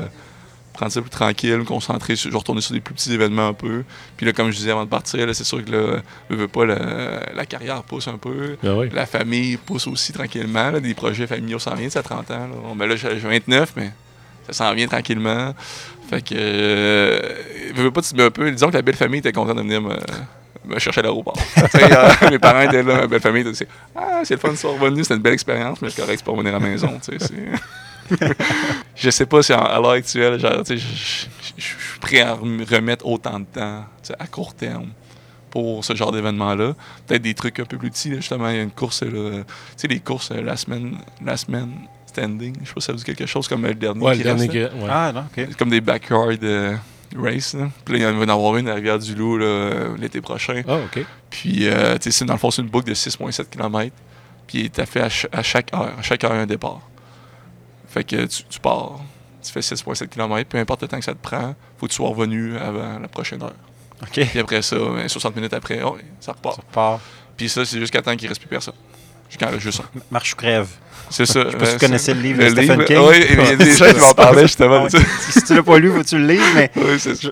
[0.73, 3.47] prendre ça plus tranquille, me concentrer sur, je vais retourner sur des plus petits événements
[3.47, 3.83] un peu.
[4.17, 6.65] Puis là, comme je disais avant de partir, c'est sûr que là, je veux pas,
[6.65, 8.57] la, carrière pousse un peu.
[8.63, 10.71] Ah la famille pousse aussi tranquillement.
[10.79, 12.39] des projets familiaux s'en viennent, ça à 30 ans.
[12.39, 13.91] Là, bon, ben là j'ai 29, mais
[14.47, 15.53] ça s'en vient tranquillement.
[16.09, 17.19] Fait que, euh,
[17.75, 18.51] je veux pas te un peu.
[18.51, 19.95] Disons que la belle famille était contente de venir me
[20.65, 21.37] me chercher à l'aéroport.
[21.75, 24.73] Euh, mes parents étaient là, ma belle famille était Ah, c'est le fun de soir
[24.73, 26.99] revenu, c'était une belle expérience, mais c'est correct, c'est pas revenir à la maison.
[28.95, 33.85] je sais pas si à l'heure actuelle, je suis prêt à remettre autant de temps
[34.19, 34.89] à court terme
[35.49, 36.73] pour ce genre d'événement-là.
[37.07, 38.49] Peut-être des trucs un peu plus petits, justement.
[38.49, 39.43] Il y a une course, tu
[39.77, 41.71] sais, les courses la semaine, la semaine
[42.07, 42.55] standing.
[42.61, 44.01] Je sais pas si ça vous dit quelque chose comme le dernier.
[44.01, 45.55] Ouais, le dernier Ah, non, ok.
[45.57, 46.75] Comme des backyard euh,
[47.17, 47.55] race.
[47.85, 49.37] Puis là, il va y en avoir une à Rivière-du-Loup
[49.97, 50.61] l'été prochain.
[50.67, 51.05] Ah, ok.
[51.29, 53.95] Puis, euh, tu sais, dans le fond, c'est une boucle de 6,7 km.
[54.47, 55.09] Puis, tu as fait à,
[55.43, 55.93] chaque heure.
[55.97, 56.81] À chaque heure, un départ.
[57.87, 58.99] Fait que tu, pars,
[59.41, 60.49] tu fais 6,7 km.
[60.49, 63.07] Peu importe le temps que ça te prend, faut que tu sois revenu avant la
[63.07, 63.53] prochaine heure.
[64.01, 64.25] OK.
[64.29, 64.75] Puis après ça,
[65.07, 66.55] 60 ben, minutes après, oh, ça repart.
[66.55, 67.01] Ça repart.
[67.37, 68.75] Puis ça, c'est jusqu'à temps qu'il ne reste plus personne.
[69.29, 69.85] Jusqu'à juste ça.
[70.11, 70.69] Marche ou crève.
[71.09, 71.43] C'est ça.
[71.45, 72.97] Je sais pas si tu connaissais le livre de Stephen King.
[72.97, 74.87] Oui, il y a des gens qui m'en parlaient justement.
[75.29, 76.71] si tu l'as pas lu, faut que tu le lises, mais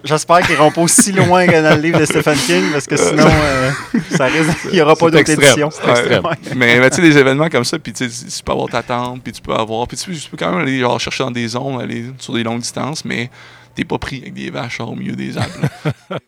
[0.03, 2.97] j'espère qu'ils iront pas aussi loin que dans le livre de Stephen King, parce que
[2.97, 3.72] sinon, euh,
[4.11, 5.69] ça risque, il n'y aura pas d'autre édition.
[6.55, 8.05] Mais, mais tu sais, des événements comme ça, puis tu
[8.45, 9.88] peux avoir ta tente, puis tu peux avoir.
[9.88, 12.61] Puis tu peux, quand même aller genre, chercher dans des zones, aller sur des longues
[12.61, 13.30] distances, mais
[13.76, 16.22] t'es pas pris avec des vaches au milieu des Alpes.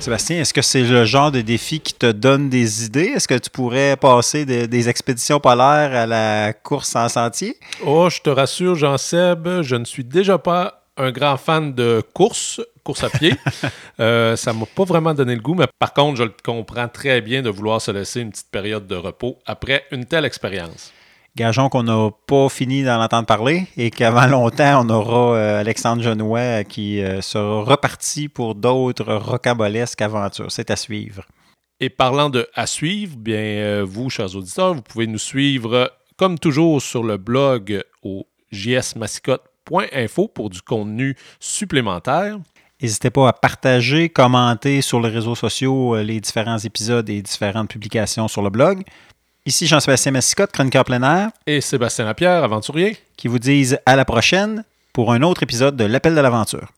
[0.00, 3.12] Sébastien, est-ce que c'est le genre de défi qui te donne des idées?
[3.14, 7.58] Est-ce que tu pourrais passer des expéditions polaires à la course en sentier?
[7.84, 12.62] Oh, je te rassure, Jean-Seb, je ne suis déjà pas un grand fan de course,
[12.82, 13.34] course à pied.
[14.00, 17.20] euh, ça m'a pas vraiment donné le goût, mais par contre, je le comprends très
[17.20, 20.94] bien de vouloir se laisser une petite période de repos après une telle expérience.
[21.36, 26.02] Gageons qu'on n'a pas fini d'en entendre parler et qu'avant longtemps, on aura euh, Alexandre
[26.02, 30.50] Genois qui euh, sera reparti pour d'autres rocambolesques aventures.
[30.50, 31.24] C'est à suivre.
[31.78, 36.38] Et parlant de à suivre, bien, euh, vous, chers auditeurs, vous pouvez nous suivre comme
[36.38, 42.38] toujours sur le blog au jsmascotte.info pour du contenu supplémentaire.
[42.82, 48.26] N'hésitez pas à partager, commenter sur les réseaux sociaux les différents épisodes et différentes publications
[48.26, 48.82] sur le blog.
[49.46, 51.30] Ici Jean-Sébastien Massicotte, chroniqueur plein air.
[51.46, 52.98] Et Sébastien Lapierre, aventurier.
[53.16, 56.68] Qui vous disent à la prochaine pour un autre épisode de L'Appel de l'aventure.